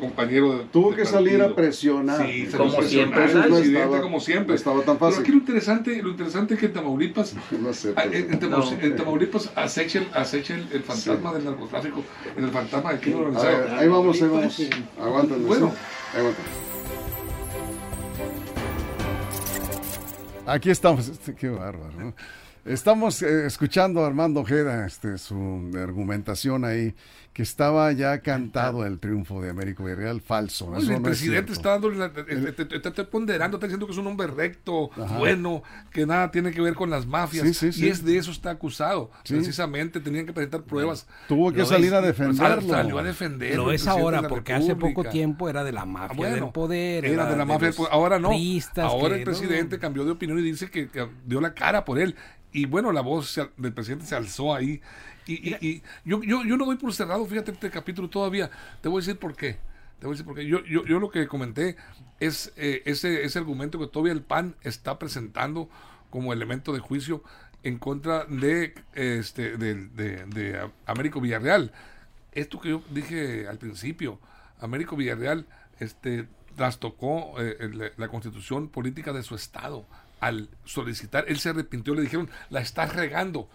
compañero 0.00 0.58
de 0.58 0.64
Tuvo 0.64 0.90
de 0.90 0.96
que 0.96 1.04
salir 1.06 1.34
a 1.36 1.44
partido. 1.46 1.54
presionar. 1.56 2.26
Sí, 2.26 2.48
Como 2.56 2.80
lo 2.80 2.82
siempre, 2.88 3.20
No 3.20 3.42
presidente 3.42 3.78
estaba- 3.82 4.00
como 4.00 4.20
siempre. 4.20 4.54
estaba 4.56 4.82
tan 4.82 4.96
Pero 4.96 5.10
fácil. 5.10 5.22
aquí 5.22 5.30
lo 5.32 5.38
interesante, 5.38 6.02
lo 6.02 6.08
interesante 6.10 6.54
es 6.54 6.60
que 6.60 6.66
en 6.66 6.72
Tamaulipas, 6.72 7.34
No 7.60 7.72
sé, 7.72 7.92
ah, 7.96 8.04
en, 8.04 8.14
en 8.14 8.40
Tamau- 8.40 8.50
No. 8.76 8.80
en 8.80 8.96
Tamaulipas 8.96 9.50
acecha, 9.54 10.00
el, 10.00 10.08
acecha 10.14 10.54
el, 10.54 10.66
el 10.72 10.82
fantasma 10.82 11.32
del 11.34 11.44
narcotráfico, 11.44 12.02
el 12.36 12.48
fantasma 12.48 12.90
del 12.92 13.00
crimen 13.00 13.20
organizado. 13.26 13.58
ver, 13.58 13.70
ahí 13.78 13.88
vamos, 13.88 14.22
ahí 14.22 14.28
vamos. 14.28 14.60
Aguántenme. 15.00 15.44
Bueno. 15.46 15.70
sí. 15.70 16.81
Aquí 20.46 20.70
estamos, 20.70 21.08
este, 21.08 21.34
qué 21.34 21.48
bárbaro. 21.48 21.92
¿no? 21.92 22.14
Estamos 22.64 23.20
eh, 23.22 23.44
escuchando 23.46 24.04
a 24.04 24.06
Armando 24.06 24.40
Ojeda, 24.40 24.86
este, 24.86 25.18
su 25.18 25.68
argumentación 25.76 26.64
ahí, 26.64 26.94
que 27.32 27.42
estaba 27.42 27.90
ya 27.90 28.20
cantado 28.20 28.86
el 28.86 29.00
triunfo 29.00 29.42
de 29.42 29.50
Américo 29.50 29.82
Villarreal, 29.82 30.20
falso. 30.20 30.66
Oye, 30.68 30.82
eso 30.84 30.92
el 30.92 30.98
no 30.98 31.02
presidente 31.02 31.52
está 31.52 31.70
dándole, 31.70 31.96
la- 31.96 32.12
está 32.76 33.10
ponderando, 33.10 33.56
está 33.56 33.66
diciendo 33.66 33.86
que 33.86 33.92
es 33.92 33.98
un 33.98 34.06
hombre 34.06 34.28
recto, 34.28 34.90
Ajá. 34.92 35.18
bueno, 35.18 35.64
que 35.90 36.06
nada 36.06 36.30
tiene 36.30 36.52
que 36.52 36.60
ver 36.60 36.74
con 36.74 36.88
las 36.88 37.04
mafias. 37.04 37.48
Sí, 37.48 37.54
sí, 37.54 37.72
sí. 37.72 37.86
Y 37.86 37.88
es 37.88 38.04
de 38.04 38.16
eso 38.18 38.30
está 38.30 38.50
acusado. 38.50 39.10
Sí. 39.24 39.34
Precisamente 39.34 39.98
tenían 39.98 40.24
que 40.26 40.32
presentar 40.32 40.62
pruebas. 40.62 41.08
Tuvo 41.26 41.50
que 41.50 41.58
Lo 41.60 41.66
salir 41.66 41.86
es, 41.88 41.92
a 41.94 42.00
defenderlo. 42.00 42.68
Salió 42.68 42.98
a 42.98 43.02
defender. 43.02 43.56
Lo 43.56 43.72
es 43.72 43.88
ahora, 43.88 44.22
porque 44.28 44.52
hace 44.52 44.76
poco 44.76 45.02
tiempo 45.02 45.48
era 45.48 45.64
de 45.64 45.72
la 45.72 45.84
mafia 45.84 46.10
Ah, 46.12 46.16
bueno, 46.16 46.34
del 46.36 46.52
poder. 46.52 47.04
Era 47.06 47.28
de 47.28 47.36
la 47.36 47.44
mafia 47.44 47.72
poder. 47.72 47.92
Ahora 47.92 48.20
no. 48.20 48.30
Ahora 48.76 49.16
que, 49.16 49.22
el 49.22 49.24
¿no? 49.24 49.24
presidente 49.24 49.80
cambió 49.80 50.04
de 50.04 50.12
opinión 50.12 50.38
y 50.38 50.42
dice 50.42 50.70
que, 50.70 50.88
que 50.88 51.08
dio 51.26 51.40
la 51.40 51.54
cara 51.54 51.84
por 51.84 51.98
él. 51.98 52.14
Y 52.52 52.66
bueno, 52.66 52.92
la 52.92 53.00
voz 53.00 53.40
del 53.56 53.72
presidente 53.72 54.06
se 54.06 54.14
alzó 54.14 54.54
ahí. 54.54 54.80
Y, 55.26 55.50
y- 55.50 55.56
y 55.60 55.82
yo, 56.04 56.22
yo, 56.22 56.44
yo 56.44 56.56
no 56.56 56.66
doy 56.66 56.76
por 56.76 56.92
cerrado, 56.92 57.24
fíjate, 57.26 57.52
este 57.52 57.70
capítulo 57.70 58.08
todavía. 58.08 58.50
Te 58.80 58.88
voy 58.88 58.98
a 58.98 59.04
decir 59.06 59.18
por 59.18 59.34
qué. 59.34 59.56
Te 59.98 60.06
voy 60.06 60.10
a 60.10 60.14
decir 60.14 60.26
por 60.26 60.34
qué. 60.34 60.46
Yo, 60.46 60.64
yo, 60.64 60.84
yo 60.84 60.98
lo 60.98 61.10
que 61.10 61.26
comenté 61.26 61.76
es 62.20 62.52
eh, 62.56 62.82
ese, 62.84 63.24
ese 63.24 63.38
argumento 63.38 63.78
que 63.78 63.86
todavía 63.86 64.12
el 64.12 64.22
PAN 64.22 64.54
está 64.62 64.98
presentando 64.98 65.68
como 66.10 66.32
elemento 66.32 66.72
de 66.72 66.80
juicio 66.80 67.22
en 67.62 67.78
contra 67.78 68.24
de, 68.26 68.74
este, 68.94 69.56
de, 69.56 69.74
de, 69.86 70.26
de 70.26 70.70
Américo 70.86 71.20
Villarreal. 71.20 71.72
Esto 72.32 72.60
que 72.60 72.70
yo 72.70 72.82
dije 72.90 73.46
al 73.48 73.58
principio, 73.58 74.18
Américo 74.60 74.96
Villarreal 74.96 75.46
este, 75.78 76.26
trastocó 76.56 77.34
eh, 77.40 77.92
la 77.96 78.08
constitución 78.08 78.68
política 78.68 79.12
de 79.12 79.22
su 79.22 79.34
estado 79.36 79.86
al 80.22 80.48
solicitar, 80.64 81.24
él 81.28 81.38
se 81.38 81.50
arrepintió, 81.50 81.94
le 81.94 82.02
dijeron, 82.02 82.30
la 82.48 82.60
estás 82.60 82.94
regando, 82.94 83.48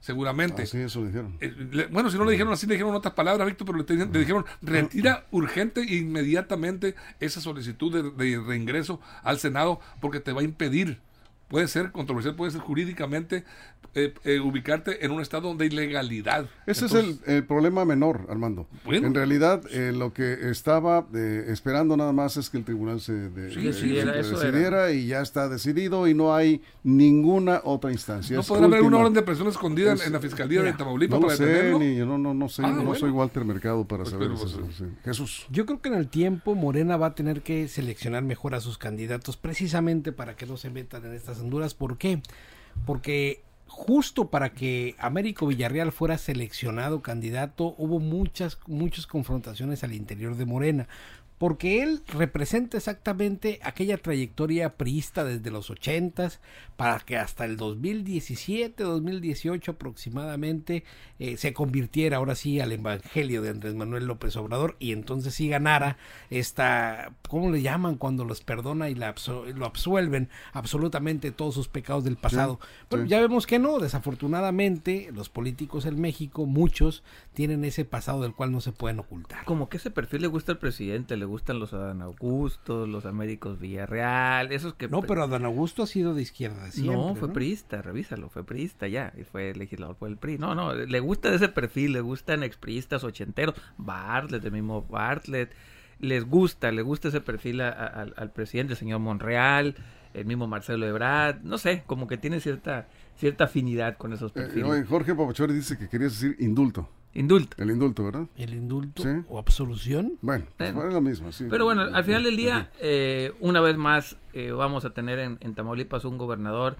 seguramente. 0.00 0.62
Así 0.62 0.78
eso 0.78 1.04
dijeron. 1.04 1.36
Eh, 1.40 1.54
le- 1.70 1.86
bueno, 1.86 2.10
si 2.10 2.18
no 2.18 2.24
le 2.24 2.32
dijeron 2.32 2.52
así, 2.52 2.66
le 2.66 2.74
dijeron 2.74 2.94
otras 2.94 3.14
palabras, 3.14 3.46
Víctor, 3.46 3.66
pero 3.66 3.78
le, 3.78 3.84
te- 3.84 3.94
le 3.94 4.18
dijeron, 4.18 4.44
retira 4.62 5.26
urgente 5.30 5.82
e 5.82 5.96
inmediatamente 5.96 6.94
esa 7.20 7.40
solicitud 7.40 7.92
de, 8.16 8.24
de 8.24 8.40
reingreso 8.40 9.00
al 9.22 9.38
Senado 9.38 9.80
porque 10.00 10.20
te 10.20 10.32
va 10.32 10.40
a 10.40 10.44
impedir, 10.44 11.00
puede 11.48 11.68
ser 11.68 11.92
controversial, 11.92 12.34
puede 12.36 12.50
ser 12.52 12.60
jurídicamente, 12.60 13.44
eh, 13.94 14.12
eh, 14.24 14.40
ubicarte 14.40 15.04
en 15.04 15.12
un 15.12 15.20
estado 15.20 15.48
donde 15.48 15.64
hay 15.64 15.70
legalidad. 15.70 16.46
Ese 16.66 16.86
Entonces, 16.86 17.20
es 17.22 17.28
el, 17.28 17.34
el 17.36 17.44
problema 17.46 17.84
menor, 17.84 18.26
Armando. 18.28 18.66
Bueno. 18.84 19.06
En 19.06 19.14
realidad, 19.14 19.62
eh, 19.70 19.92
lo 19.94 20.12
que 20.12 20.50
estaba 20.50 21.06
eh, 21.14 21.44
esperando 21.48 21.96
nada 21.96 22.12
más 22.12 22.36
es 22.36 22.50
que 22.50 22.56
el 22.58 22.64
tribunal 22.64 23.00
se, 23.00 23.12
de- 23.12 23.50
Sí, 23.50 23.60
de- 23.60 23.66
decidiera, 23.68 24.12
se 24.14 24.20
eso 24.20 24.38
decidiera 24.38 24.90
y 24.90 25.06
ya 25.06 25.20
está 25.20 25.48
decidido 25.48 26.08
y 26.08 26.14
no 26.14 26.34
hay 26.34 26.60
ninguna 26.82 27.60
otra 27.64 27.92
instancia. 27.92 28.34
No 28.34 28.40
Es 28.42 28.48
podrá 28.48 28.64
haber 28.66 28.82
una 28.82 28.98
orden 28.98 29.12
de 29.14 29.22
presión 29.22 29.48
escondida 29.48 29.90
en- 29.92 29.98
Es- 29.98 30.06
en 30.06 30.12
la 30.12 30.20
Fiscalía 30.20 30.60
mira, 30.60 30.72
de 30.72 30.78
Tamaulipas 30.78 31.20
No 31.20 31.26
para 31.26 31.36
sé, 31.36 31.44
detenerlo. 31.46 31.78
ni, 31.78 31.96
yo 31.96 32.06
no, 32.06 32.18
no, 32.18 32.34
no 32.34 32.48
sé, 32.48 32.62
Ah, 32.64 32.68
no 32.70 32.76
bueno. 32.82 32.94
soy 32.96 33.10
Walter 33.10 33.44
Mercado 33.44 33.84
para 33.86 34.02
Pues, 34.04 34.12
saber 34.12 34.32
eso. 34.32 34.58
pues, 34.60 34.76
sí. 34.76 34.84
Jesús. 35.04 35.46
Yo 35.50 35.66
creo 35.66 35.80
que 35.80 35.88
en 35.88 35.94
el 35.94 36.08
tiempo 36.08 36.54
Morena 36.54 36.96
va 36.96 37.08
a 37.08 37.14
tener 37.14 37.42
que 37.42 37.68
seleccionar 37.68 38.22
mejor 38.24 38.54
a 38.54 38.60
sus 38.60 38.78
candidatos 38.78 39.36
precisamente 39.36 40.12
para 40.12 40.36
que 40.36 40.46
no 40.46 40.56
se 40.56 40.70
metan 40.70 41.04
en 41.04 41.12
estas 41.12 41.33
honduras. 41.40 41.74
¿Por 41.74 41.98
qué? 41.98 42.20
Porque 42.86 43.42
justo 43.66 44.28
para 44.28 44.52
que 44.52 44.94
Américo 44.98 45.46
Villarreal 45.46 45.90
fuera 45.90 46.16
seleccionado 46.16 47.02
candidato 47.02 47.74
hubo 47.76 47.98
muchas 47.98 48.58
muchas 48.68 49.06
confrontaciones 49.06 49.82
al 49.82 49.92
interior 49.92 50.36
de 50.36 50.46
Morena. 50.46 50.88
Porque 51.44 51.82
él 51.82 52.00
representa 52.08 52.78
exactamente 52.78 53.60
aquella 53.62 53.98
trayectoria 53.98 54.78
priista 54.78 55.24
desde 55.24 55.50
los 55.50 55.68
ochentas 55.68 56.40
para 56.78 56.98
que 57.00 57.18
hasta 57.18 57.44
el 57.44 57.58
2017, 57.58 58.82
2018 58.82 59.72
aproximadamente 59.72 60.84
eh, 61.18 61.36
se 61.36 61.52
convirtiera 61.52 62.16
ahora 62.16 62.34
sí 62.34 62.60
al 62.60 62.72
evangelio 62.72 63.42
de 63.42 63.50
Andrés 63.50 63.74
Manuel 63.74 64.06
López 64.06 64.34
Obrador 64.36 64.76
y 64.78 64.92
entonces 64.92 65.34
sí 65.34 65.50
ganara 65.50 65.98
esta, 66.30 67.12
¿cómo 67.28 67.50
le 67.50 67.60
llaman 67.60 67.96
cuando 67.96 68.24
los 68.24 68.40
perdona 68.40 68.88
y 68.88 68.94
la 68.94 69.14
lo 69.54 69.66
absuelven 69.66 70.30
absolutamente 70.54 71.30
todos 71.30 71.52
sus 71.52 71.68
pecados 71.68 72.04
del 72.04 72.16
pasado? 72.16 72.58
Bueno, 72.88 73.04
ya 73.04 73.20
vemos 73.20 73.46
que 73.46 73.58
no, 73.58 73.80
desafortunadamente 73.80 75.10
los 75.12 75.28
políticos 75.28 75.84
en 75.84 76.00
México, 76.00 76.46
muchos, 76.46 77.04
tienen 77.34 77.66
ese 77.66 77.84
pasado 77.84 78.22
del 78.22 78.32
cual 78.32 78.50
no 78.50 78.62
se 78.62 78.72
pueden 78.72 78.98
ocultar. 78.98 79.44
Como 79.44 79.68
que 79.68 79.76
ese 79.76 79.90
perfil 79.90 80.22
le 80.22 80.28
gusta 80.28 80.52
al 80.52 80.58
presidente, 80.58 81.18
le 81.18 81.33
gustan 81.34 81.58
los 81.58 81.74
Adán 81.74 82.00
Augusto, 82.00 82.86
los 82.86 83.06
Américos 83.06 83.58
Villarreal, 83.58 84.52
esos 84.52 84.74
que... 84.74 84.86
No, 84.86 85.02
pero 85.02 85.24
Adán 85.24 85.44
Augusto 85.44 85.82
ha 85.82 85.86
sido 85.88 86.14
de 86.14 86.22
izquierda 86.22 86.70
siempre, 86.70 86.94
No, 86.94 87.16
fue 87.16 87.32
priista, 87.32 87.82
revísalo, 87.82 88.28
fue 88.28 88.44
priista 88.44 88.86
ya, 88.86 89.12
y 89.18 89.24
fue 89.24 89.52
legislador 89.52 89.96
por 89.96 90.08
el 90.08 90.16
PRI. 90.16 90.38
No, 90.38 90.54
no, 90.54 90.72
le 90.72 91.00
gusta 91.00 91.34
ese 91.34 91.48
perfil, 91.48 91.94
le 91.94 92.02
gustan 92.02 92.44
expriistas 92.44 93.02
ochenteros, 93.02 93.56
Bartlett, 93.78 94.44
el 94.44 94.52
mismo 94.52 94.82
Bartlett, 94.82 95.50
les 95.98 96.24
gusta, 96.24 96.70
le 96.70 96.82
gusta 96.82 97.08
ese 97.08 97.20
perfil 97.20 97.62
al 97.62 98.30
presidente, 98.32 98.74
el 98.74 98.78
señor 98.78 99.00
Monreal, 99.00 99.74
el 100.14 100.26
mismo 100.26 100.46
Marcelo 100.46 100.86
Ebrard, 100.86 101.42
no 101.42 101.58
sé, 101.58 101.82
como 101.86 102.06
que 102.06 102.16
tiene 102.16 102.38
cierta 102.38 102.86
cierta 103.16 103.44
afinidad 103.44 103.96
con 103.96 104.12
esos 104.12 104.30
eh, 104.30 104.34
perfiles. 104.34 104.86
Jorge 104.86 105.16
Papachori 105.16 105.52
dice 105.52 105.76
que 105.76 105.88
querías 105.88 106.12
decir 106.12 106.36
indulto. 106.38 106.88
Indulto. 107.14 107.56
El 107.62 107.70
indulto, 107.70 108.04
¿verdad? 108.04 108.26
El 108.36 108.54
indulto 108.54 109.02
o 109.28 109.38
absolución. 109.38 110.18
Bueno, 110.20 110.46
pues 110.56 110.70
es 110.70 110.74
lo 110.74 111.00
mismo. 111.00 111.30
Sí. 111.30 111.46
Pero 111.48 111.64
bueno, 111.64 111.82
al 111.82 112.04
final 112.04 112.24
del 112.24 112.36
día, 112.36 112.70
eh, 112.80 113.32
una 113.40 113.60
vez 113.60 113.76
más, 113.76 114.16
eh, 114.32 114.50
vamos 114.50 114.84
a 114.84 114.90
tener 114.90 115.20
en, 115.20 115.38
en 115.40 115.54
Tamaulipas 115.54 116.04
un 116.04 116.18
gobernador 116.18 116.76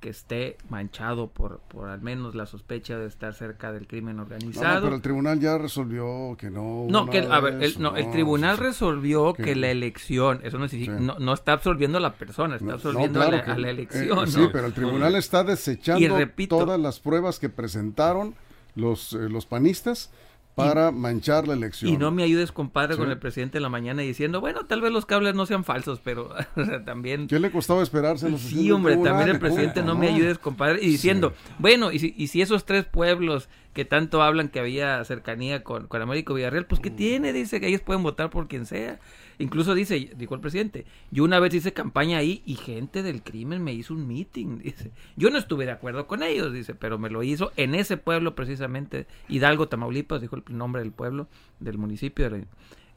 que 0.00 0.10
esté 0.10 0.56
manchado 0.68 1.28
por, 1.28 1.58
por 1.60 1.88
al 1.88 2.00
menos 2.00 2.34
la 2.34 2.46
sospecha 2.46 2.98
de 2.98 3.06
estar 3.06 3.34
cerca 3.34 3.72
del 3.72 3.86
crimen 3.86 4.20
organizado. 4.20 4.76
No, 4.76 4.82
pero 4.82 4.96
el 4.96 5.02
tribunal 5.02 5.40
ya 5.40 5.58
resolvió 5.58 6.36
que 6.38 6.50
no. 6.50 6.86
No, 6.88 7.06
que, 7.06 7.18
a 7.18 7.40
ver, 7.40 7.62
el, 7.62 7.80
no, 7.80 7.96
el 7.96 8.10
tribunal 8.10 8.58
resolvió 8.58 9.34
que, 9.34 9.56
la 9.56 9.70
elección, 9.70 10.40
eso 10.44 10.58
no, 10.58 10.66
no, 11.00 11.18
no, 11.18 11.32
está 11.32 11.52
absolviendo 11.52 11.98
a 11.98 12.00
la 12.00 12.14
persona, 12.14 12.56
está 12.56 12.74
absolviendo 12.74 13.20
a, 13.22 13.30
la, 13.30 13.38
eh, 13.38 13.70
elección. 13.70 14.28
sí, 14.28 14.48
pero 14.52 14.66
el 14.66 14.72
tribunal 14.72 15.16
está 15.16 15.42
desechando 15.42 16.16
todas 16.48 16.78
las 16.78 17.00
pruebas 17.00 17.40
que 17.40 17.48
presentaron 17.48 18.34
los, 18.78 19.12
eh, 19.12 19.28
los 19.28 19.46
panistas 19.46 20.10
para 20.58 20.90
manchar 20.90 21.46
la 21.46 21.54
elección. 21.54 21.92
Y 21.92 21.96
no 21.96 22.10
me 22.10 22.24
ayudes, 22.24 22.50
compadre, 22.50 22.96
con 22.96 23.10
el 23.10 23.18
presidente 23.18 23.58
en 23.58 23.62
la 23.62 23.68
mañana 23.68 24.02
diciendo, 24.02 24.40
bueno, 24.40 24.66
tal 24.66 24.80
vez 24.80 24.90
los 24.90 25.06
cables 25.06 25.34
no 25.34 25.46
sean 25.46 25.62
falsos, 25.64 26.00
pero 26.02 26.30
también... 26.84 27.28
¿Qué 27.28 27.38
le 27.38 27.52
costaba 27.52 27.82
esperarse? 27.82 28.36
Sí, 28.38 28.70
hombre, 28.72 28.96
también 28.96 29.28
el 29.28 29.38
presidente 29.38 29.82
no, 29.82 29.94
me 29.94 30.08
ayudes, 30.08 30.38
compadre, 30.38 30.80
y 30.82 30.88
diciendo, 30.88 31.32
bueno, 31.58 31.92
y 31.92 32.00
si, 32.00 32.14
y 32.16 32.26
si 32.26 32.42
esos 32.42 32.64
tres 32.64 32.84
pueblos 32.84 33.48
que 33.72 33.84
tanto 33.84 34.22
hablan 34.22 34.48
que 34.48 34.58
había 34.58 35.04
cercanía 35.04 35.62
con, 35.62 35.86
con 35.86 36.02
Américo 36.02 36.34
Villarreal, 36.34 36.66
pues 36.66 36.80
¿qué 36.80 36.90
mm. 36.90 36.96
tiene? 36.96 37.32
Dice 37.32 37.60
que 37.60 37.68
ellos 37.68 37.82
pueden 37.82 38.02
votar 38.02 38.30
por 38.30 38.48
quien 38.48 38.66
sea. 38.66 38.98
Incluso 39.38 39.74
dice, 39.74 40.10
dijo 40.16 40.34
el 40.34 40.40
presidente, 40.40 40.84
yo 41.10 41.22
una 41.24 41.38
vez 41.38 41.54
hice 41.54 41.72
campaña 41.72 42.18
ahí 42.18 42.42
y 42.44 42.56
gente 42.56 43.02
del 43.02 43.22
crimen 43.22 43.62
me 43.62 43.72
hizo 43.72 43.94
un 43.94 44.06
meeting, 44.06 44.58
dice. 44.62 44.90
Yo 45.16 45.30
no 45.30 45.38
estuve 45.38 45.64
de 45.64 45.72
acuerdo 45.72 46.06
con 46.06 46.22
ellos, 46.22 46.52
dice, 46.52 46.74
pero 46.74 46.98
me 46.98 47.08
lo 47.08 47.22
hizo 47.22 47.52
en 47.56 47.74
ese 47.74 47.96
pueblo 47.96 48.34
precisamente, 48.34 49.06
Hidalgo, 49.28 49.68
Tamaulipas, 49.68 50.20
dijo 50.20 50.36
el 50.36 50.42
nombre 50.56 50.82
del 50.82 50.92
pueblo, 50.92 51.28
del 51.60 51.78
municipio, 51.78 52.28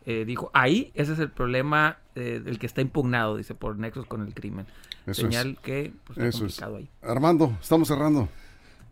eh, 0.05 0.25
dijo, 0.25 0.49
ahí 0.53 0.91
ese 0.95 1.13
es 1.13 1.19
el 1.19 1.29
problema 1.29 1.99
eh, 2.15 2.41
del 2.43 2.57
que 2.57 2.65
está 2.65 2.81
impugnado, 2.81 3.37
dice, 3.37 3.53
por 3.53 3.77
nexos 3.77 4.07
con 4.07 4.25
el 4.25 4.33
crimen. 4.33 4.65
Señal 5.11 5.57
que 5.61 5.93
pues, 6.05 6.17
está 6.17 6.39
complicado 6.39 6.77
ahí. 6.77 6.89
Armando, 7.01 7.57
estamos 7.61 7.87
cerrando. 7.87 8.29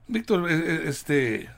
Víctor, 0.08 0.50
eh, 0.50 0.88
este 0.88 1.50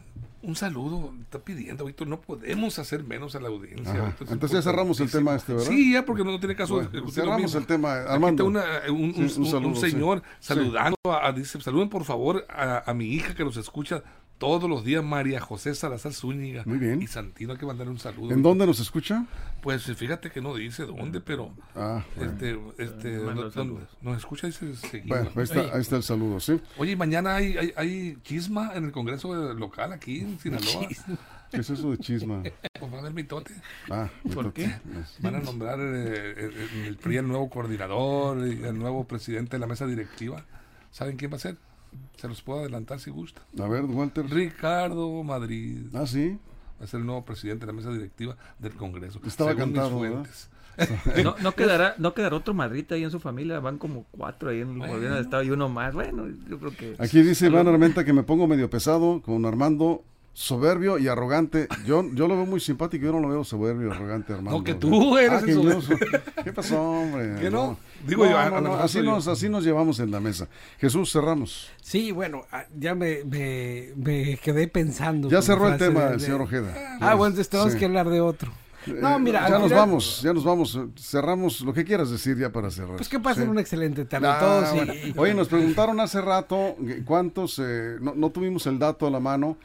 un 0.44 0.56
saludo, 0.56 1.14
está 1.22 1.40
pidiendo, 1.40 1.86
Víctor, 1.86 2.08
no 2.08 2.20
podemos 2.20 2.80
hacer 2.80 3.04
menos 3.04 3.36
a 3.36 3.40
la 3.40 3.50
audiencia. 3.50 4.16
Entonces 4.22 4.52
ya 4.52 4.62
cerramos 4.62 5.00
el 5.00 5.12
tema 5.12 5.36
este, 5.36 5.54
¿verdad? 5.54 5.70
Sí, 5.70 5.94
ya 5.94 6.06
porque 6.06 6.24
no 6.24 6.40
tiene 6.40 6.56
caso. 6.56 6.82
cerramos 7.12 7.54
el 7.56 7.66
tema, 7.66 7.94
Armando. 8.02 8.46
un, 8.46 9.76
señor 9.76 10.24
saludando, 10.40 10.98
a, 11.06 11.32
dice, 11.32 11.62
saluden 11.62 11.90
por 11.90 12.04
favor 12.04 12.46
a, 12.50 12.90
a, 12.90 12.94
mi 12.94 13.06
hija 13.06 13.36
que 13.36 13.44
nos 13.44 13.58
escucha 13.58 14.04
todos 14.42 14.68
los 14.68 14.84
días 14.84 15.04
María 15.04 15.40
José 15.40 15.76
Salazar 15.76 16.14
Zúñiga. 16.14 16.64
Muy 16.66 16.80
bien. 16.80 17.00
Y 17.00 17.06
Santino, 17.06 17.54
hay 17.54 17.60
que 17.60 17.66
mandarle 17.68 17.92
un 17.92 18.00
saludo. 18.00 18.34
¿En 18.34 18.42
dónde 18.42 18.66
nos 18.66 18.80
escucha? 18.80 19.28
Pues 19.62 19.84
fíjate 19.84 20.32
que 20.32 20.42
no 20.42 20.56
dice 20.56 20.84
dónde, 20.84 21.22
pero 21.22 21.54
ah, 21.76 22.04
este, 22.20 22.60
este, 22.80 23.20
nos 24.02 24.18
escucha 24.18 24.48
y 24.48 24.52
se 24.52 25.02
Bueno, 25.06 25.30
ahí 25.36 25.44
está, 25.44 25.60
ahí 25.76 25.82
está 25.82 25.98
el 25.98 26.02
saludo, 26.02 26.40
¿sí? 26.40 26.60
Oye, 26.80 26.96
mañana 26.96 27.36
hay, 27.36 27.56
hay, 27.56 27.74
hay, 27.78 28.18
chisma 28.24 28.72
en 28.74 28.86
el 28.86 28.92
Congreso 28.92 29.54
local 29.54 29.94
aquí 29.94 30.22
en 30.22 30.40
Sinaloa. 30.40 30.88
¿Qué 31.52 31.58
es 31.58 31.70
eso 31.70 31.92
de 31.92 32.00
chisma? 32.00 32.42
Pues 32.80 32.92
va 32.92 32.98
a 32.98 33.00
haber 33.02 33.14
mitote. 33.14 33.54
Ah, 33.92 34.10
¿Por 34.34 34.54
qué? 34.54 34.74
Van 35.20 35.36
a 35.36 35.40
nombrar 35.40 35.80
eh, 35.80 36.34
eh, 36.36 36.86
el 36.88 36.98
PRI 36.98 37.18
el 37.18 37.28
nuevo 37.28 37.48
coordinador 37.48 38.40
y 38.48 38.64
el 38.64 38.80
nuevo 38.80 39.04
presidente 39.04 39.58
de 39.58 39.60
la 39.60 39.68
mesa 39.68 39.86
directiva. 39.86 40.44
¿Saben 40.90 41.16
quién 41.16 41.32
va 41.32 41.36
a 41.36 41.40
ser? 41.40 41.58
Se 42.18 42.28
los 42.28 42.42
puedo 42.42 42.60
adelantar 42.60 43.00
si 43.00 43.10
gusta. 43.10 43.42
A 43.60 43.68
ver, 43.68 43.84
Walter. 43.86 44.26
Ricardo 44.30 45.24
Madrid. 45.24 45.88
Ah, 45.94 46.06
sí. 46.06 46.38
Va 46.80 46.86
a 46.86 46.88
ser 46.88 47.00
el 47.00 47.06
nuevo 47.06 47.24
presidente 47.24 47.66
de 47.66 47.72
la 47.72 47.76
mesa 47.76 47.92
directiva 47.92 48.36
del 48.60 48.74
Congreso. 48.74 49.20
Estaba 49.26 49.56
cantado, 49.56 50.02
no, 51.24 51.36
no, 51.42 51.52
quedará, 51.52 51.96
no 51.98 52.14
quedará 52.14 52.38
otro 52.38 52.54
Madrid 52.54 52.86
ahí 52.92 53.04
en 53.04 53.12
su 53.12 53.20
familia, 53.20 53.60
van 53.60 53.78
como 53.78 54.06
cuatro 54.10 54.50
ahí 54.50 54.62
en 54.62 54.82
el 54.82 54.88
gobierno 54.88 55.16
de 55.16 55.22
Estado 55.22 55.44
y 55.44 55.50
uno 55.50 55.70
más. 55.70 55.94
Bueno, 55.94 56.28
yo 56.48 56.60
creo 56.60 56.72
que. 56.72 56.96
Aquí 56.98 57.22
dice 57.22 57.48
Iván 57.48 57.68
Armenta 57.68 58.06
que 58.06 58.14
me 58.14 58.24
pongo 58.24 58.48
medio 58.48 58.70
pesado 58.70 59.22
con 59.22 59.46
Armando 59.46 60.04
soberbio 60.34 60.98
y 60.98 61.08
arrogante. 61.08 61.68
Yo, 61.86 62.04
yo 62.14 62.28
lo 62.28 62.36
veo 62.36 62.46
muy 62.46 62.60
simpático, 62.60 63.06
yo 63.06 63.12
no 63.12 63.20
lo 63.20 63.30
veo 63.30 63.44
soberbio 63.44 63.88
y 63.88 63.92
arrogante, 63.92 64.34
hermano. 64.34 64.58
No, 64.58 64.64
que 64.64 64.74
tú 64.74 65.18
eres 65.18 65.44
ah, 65.44 66.44
¿Qué 66.44 66.54
pasó, 66.54 66.82
hombre? 66.82 67.36
¿Qué 67.40 67.50
no? 67.50 67.78
Digo 68.06 68.26
yo, 68.26 68.38
así, 68.38 69.02
nos, 69.02 69.28
así 69.28 69.50
nos 69.50 69.64
llevamos 69.64 70.00
en 70.00 70.12
la 70.12 70.20
mesa. 70.20 70.48
Jesús, 70.80 71.12
cerramos. 71.12 71.70
Sí, 71.82 72.12
bueno, 72.12 72.44
ah, 72.52 72.66
ya 72.78 72.96
me, 72.96 73.24
me, 73.24 74.38
quedé 74.44 74.68
pensando. 74.68 75.30
Ya 75.30 75.42
cerró 75.42 75.70
el 75.70 75.78
tema 75.78 76.08
el 76.10 76.20
señor 76.20 76.42
Ojeda. 76.42 76.98
Ah, 77.00 77.16
bueno, 77.16 77.32
entonces 77.32 77.50
tenemos 77.50 77.76
que 77.76 77.86
hablar 77.86 78.10
de 78.10 78.22
otro. 78.22 78.52
No, 78.88 79.20
mira, 79.20 79.48
ya 79.48 79.60
nos 79.60 79.72
vamos, 79.72 80.22
ya 80.24 80.34
nos 80.34 80.44
vamos. 80.44 80.80
Cerramos 80.98 81.62
lo 81.62 81.74
que 81.74 81.84
quieras 81.84 82.10
decir 82.10 82.38
ya 82.38 82.52
para 82.52 82.72
cerrar. 82.72 82.96
Pues 82.96 83.10
que 83.10 83.20
pasen 83.20 83.50
un 83.50 83.60
excelente 83.60 84.06
tarde 84.06 84.28
ah, 84.28 84.40
todos. 84.40 85.18
Oye, 85.18 85.34
nos 85.34 85.48
preguntaron 85.48 86.00
hace 86.00 86.20
rato 86.20 86.76
cuántos, 87.06 87.60
eh, 87.60 87.98
no, 88.02 88.14
no, 88.16 88.32
tuvimos 88.32 88.66
el 88.66 88.80
dato 88.80 89.06
a 89.06 89.12
la 89.12 89.20
mano, 89.20 89.58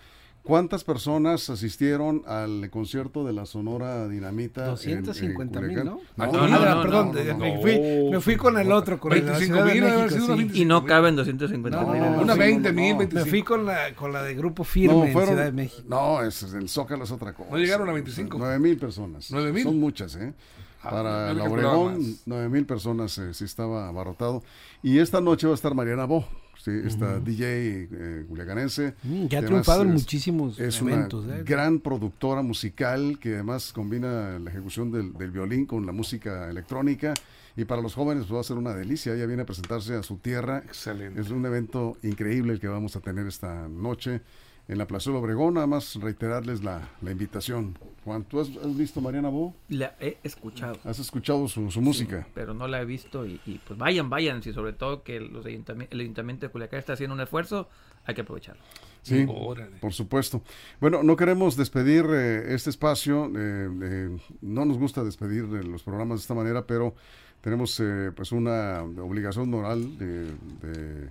¿Cuántas 0.46 0.84
personas 0.84 1.50
asistieron 1.50 2.22
al 2.24 2.70
concierto 2.70 3.24
de 3.24 3.32
la 3.32 3.46
Sonora 3.46 4.06
Dinamita? 4.06 4.66
250 4.66 5.60
mil, 5.60 5.84
¿no? 5.84 6.00
No, 6.16 6.48
no, 6.48 6.82
perdón, 6.82 7.12
me, 7.36 7.60
fui, 7.60 7.80
me, 8.10 8.20
fui, 8.20 8.36
con 8.36 8.56
el 8.56 8.70
otro, 8.70 9.00
con 9.00 9.10
25 9.10 9.64
mil. 9.64 10.56
Y 10.56 10.64
no 10.64 10.84
caben 10.84 11.16
250 11.16 11.84
mil. 11.84 12.02
una 12.22 12.34
20 12.34 12.72
mil, 12.72 12.96
Me 12.96 13.24
fui 13.24 13.42
con 13.42 13.66
la, 13.66 13.92
con 13.96 14.12
la 14.12 14.22
de 14.22 14.36
Grupo 14.36 14.62
Firme 14.62 15.10
en 15.10 15.12
Ciudad 15.12 15.44
de 15.46 15.52
México. 15.52 15.82
No, 15.88 16.22
es, 16.22 16.44
el 16.44 16.68
Zócalo 16.68 17.02
es 17.02 17.10
otra 17.10 17.32
cosa. 17.32 17.50
¿No 17.50 17.58
llegaron 17.58 17.88
a 17.88 17.92
25? 17.92 18.38
9 18.38 18.58
mil 18.60 18.78
personas. 18.78 19.28
9 19.32 19.52
mil. 19.52 19.64
Son 19.64 19.80
muchas, 19.80 20.14
¿eh? 20.14 20.32
Ah, 20.80 20.90
Para 20.90 21.30
el 21.32 21.40
Obregón, 21.40 22.18
9 22.24 22.48
mil 22.48 22.66
personas 22.66 23.18
eh, 23.18 23.34
sí 23.34 23.44
estaba 23.44 23.88
abarrotado. 23.88 24.44
Y 24.80 25.00
esta 25.00 25.20
noche 25.20 25.48
va 25.48 25.54
a 25.54 25.56
estar 25.56 25.74
Mariana 25.74 26.04
Bo 26.04 26.24
esta 26.66 27.20
DJ 27.20 27.88
eh, 27.90 28.26
mm, 28.28 29.26
que 29.26 29.36
ha 29.36 29.44
triunfado 29.44 29.82
en 29.82 29.92
muchísimos 29.92 30.58
es 30.58 30.80
eventos. 30.80 31.24
Una 31.24 31.38
¿eh? 31.38 31.42
gran 31.44 31.80
productora 31.80 32.42
musical 32.42 33.18
que 33.20 33.34
además 33.34 33.72
combina 33.72 34.38
la 34.38 34.50
ejecución 34.50 34.90
del, 34.90 35.30
violín 35.30 35.66
con 35.66 35.86
la 35.86 35.92
música 35.92 36.50
electrónica. 36.50 37.14
Y 37.56 37.64
para 37.64 37.80
los 37.80 37.94
jóvenes 37.94 38.24
pues, 38.24 38.36
va 38.36 38.40
a 38.40 38.44
ser 38.44 38.56
una 38.58 38.74
delicia. 38.74 39.14
Ella 39.14 39.26
viene 39.26 39.42
a 39.42 39.46
presentarse 39.46 39.94
a 39.94 40.02
su 40.02 40.16
tierra. 40.16 40.58
Excelente. 40.58 41.20
Es 41.20 41.30
un 41.30 41.44
evento 41.46 41.96
increíble 42.02 42.52
el 42.52 42.60
que 42.60 42.68
vamos 42.68 42.96
a 42.96 43.00
tener 43.00 43.26
esta 43.26 43.68
noche 43.68 44.20
en 44.68 44.78
la 44.78 44.86
Plaza 44.86 45.10
Obregón. 45.10 45.54
Nada 45.54 45.66
más 45.66 45.94
reiterarles 45.96 46.62
la, 46.62 46.88
la 47.02 47.10
invitación. 47.10 47.76
Juan, 48.04 48.24
¿tú 48.24 48.40
has, 48.40 48.76
visto 48.76 49.00
Mariana 49.00 49.28
Bo? 49.28 49.54
La 49.68 49.96
he 49.98 50.18
escuchado. 50.22 50.78
¿Has 50.84 51.00
escuchado 51.00 51.48
su, 51.48 51.60
música? 51.80 52.26
Pero 52.34 52.54
no 52.54 52.68
la 52.68 52.80
he 52.80 52.84
visto 52.84 53.26
y, 53.26 53.60
pues 53.66 53.78
vayan, 53.78 54.08
vayan. 54.08 54.40
Y 54.44 54.52
sobre 54.52 54.72
todo 54.72 55.02
que 55.02 55.18
los 55.20 55.44
ayuntamientos, 55.44 55.92
el 55.92 56.00
Ayuntamiento 56.00 56.46
de 56.46 56.52
Culiacán 56.52 56.78
está 56.78 56.92
haciendo 56.92 57.14
un 57.14 57.20
esfuerzo, 57.20 57.68
hay 58.04 58.14
que 58.14 58.20
aprovecharlo. 58.20 58.62
Sí, 59.02 59.26
por 59.80 59.92
supuesto. 59.92 60.42
Bueno, 60.80 61.02
no 61.02 61.16
queremos 61.16 61.56
despedir 61.56 62.06
eh, 62.10 62.54
este 62.54 62.70
espacio. 62.70 63.26
Eh, 63.36 63.70
eh, 63.82 64.16
no 64.40 64.64
nos 64.64 64.78
gusta 64.78 65.04
despedir 65.04 65.44
los 65.44 65.82
programas 65.82 66.18
de 66.18 66.22
esta 66.22 66.34
manera, 66.34 66.66
pero 66.66 66.94
tenemos 67.40 67.80
pues 68.16 68.32
una 68.32 68.82
obligación 68.82 69.50
moral 69.50 69.98
de 69.98 71.10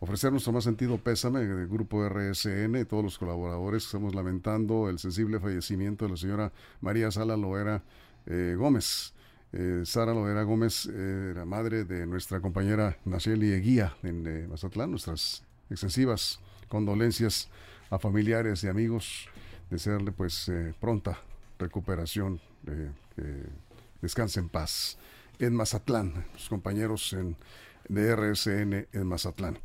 ofrecer 0.00 0.30
nuestro 0.30 0.52
más 0.52 0.64
sentido 0.64 0.98
pésame 0.98 1.40
del 1.40 1.68
grupo 1.68 2.08
RSN 2.08 2.76
y 2.76 2.84
todos 2.84 3.04
los 3.04 3.18
colaboradores. 3.18 3.84
Estamos 3.84 4.14
lamentando 4.14 4.88
el 4.88 4.98
sensible 4.98 5.40
fallecimiento 5.40 6.04
de 6.04 6.10
la 6.12 6.16
señora 6.16 6.52
María 6.80 7.10
Sala 7.10 7.36
Loera 7.36 7.82
eh, 8.26 8.54
Gómez. 8.56 9.14
Eh, 9.52 9.82
Sara 9.86 10.12
Lovera 10.12 10.42
Gómez 10.42 10.86
eh, 10.92 11.30
era 11.30 11.46
madre 11.46 11.84
de 11.84 12.06
nuestra 12.06 12.38
compañera 12.40 12.98
Nacheli 13.06 13.50
Eguía 13.52 13.96
en 14.02 14.26
eh, 14.26 14.46
Mazatlán. 14.46 14.90
Nuestras 14.90 15.42
extensivas 15.70 16.38
condolencias 16.68 17.48
a 17.90 17.98
familiares 17.98 18.62
y 18.64 18.68
amigos. 18.68 19.26
Desearle 19.70 20.12
pues 20.12 20.48
eh, 20.48 20.74
pronta 20.78 21.18
recuperación. 21.58 22.40
eh, 22.66 22.90
descanse 24.00 24.38
en 24.38 24.48
paz 24.48 24.98
en 25.38 25.54
Mazatlán. 25.54 26.26
Sus 26.36 26.48
compañeros 26.48 27.12
en, 27.12 27.36
de 27.88 28.14
RSN 28.14 28.88
en 28.92 29.06
Mazatlán. 29.06 29.58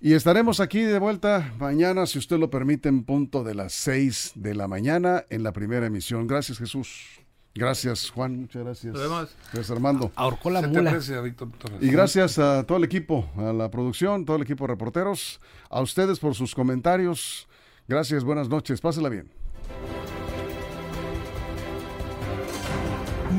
Y 0.00 0.14
estaremos 0.14 0.60
aquí 0.60 0.80
de 0.80 0.98
vuelta 0.98 1.52
mañana, 1.58 2.06
si 2.06 2.18
usted 2.18 2.38
lo 2.38 2.48
permite, 2.48 2.88
en 2.88 3.04
punto 3.04 3.44
de 3.44 3.54
las 3.54 3.74
6 3.74 4.32
de 4.34 4.54
la 4.54 4.66
mañana 4.66 5.26
en 5.28 5.42
la 5.42 5.52
primera 5.52 5.86
emisión. 5.86 6.26
Gracias, 6.26 6.56
Jesús. 6.58 7.20
Gracias, 7.54 8.10
Juan. 8.10 8.40
Muchas 8.40 8.62
gracias. 8.64 8.94
Nos 8.94 9.02
vemos. 9.02 9.36
Gracias, 9.52 9.70
Armando. 9.70 10.10
Ahorcó 10.14 10.48
la 10.50 10.60
Se 10.60 10.68
te 10.68 10.72
mula. 10.78 10.90
aprecia. 10.90 11.22
Y 11.80 11.88
gracias 11.90 12.38
a 12.38 12.64
todo 12.64 12.78
el 12.78 12.84
equipo, 12.84 13.28
a 13.36 13.52
la 13.52 13.70
producción, 13.70 14.24
todo 14.24 14.36
el 14.36 14.42
equipo 14.42 14.64
de 14.64 14.68
reporteros, 14.68 15.40
a 15.68 15.82
ustedes 15.82 16.18
por 16.18 16.34
sus 16.34 16.54
comentarios. 16.54 17.46
Gracias, 17.86 18.24
buenas 18.24 18.48
noches. 18.48 18.80
Pásela 18.80 19.08
bien. 19.08 19.30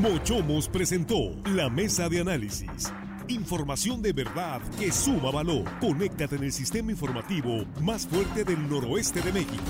Mochomos 0.00 0.68
presentó 0.68 1.16
la 1.46 1.68
mesa 1.68 2.08
de 2.08 2.20
análisis. 2.20 2.92
Información 3.32 4.02
de 4.02 4.12
verdad 4.12 4.60
que 4.78 4.92
suma 4.92 5.30
valor. 5.30 5.64
Conéctate 5.80 6.36
en 6.36 6.44
el 6.44 6.52
sistema 6.52 6.90
informativo 6.90 7.64
más 7.80 8.06
fuerte 8.06 8.44
del 8.44 8.68
noroeste 8.68 9.22
de 9.22 9.32
México. 9.32 9.62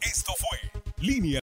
Esto 0.00 0.32
fue 0.36 0.82
Línea 0.98 1.40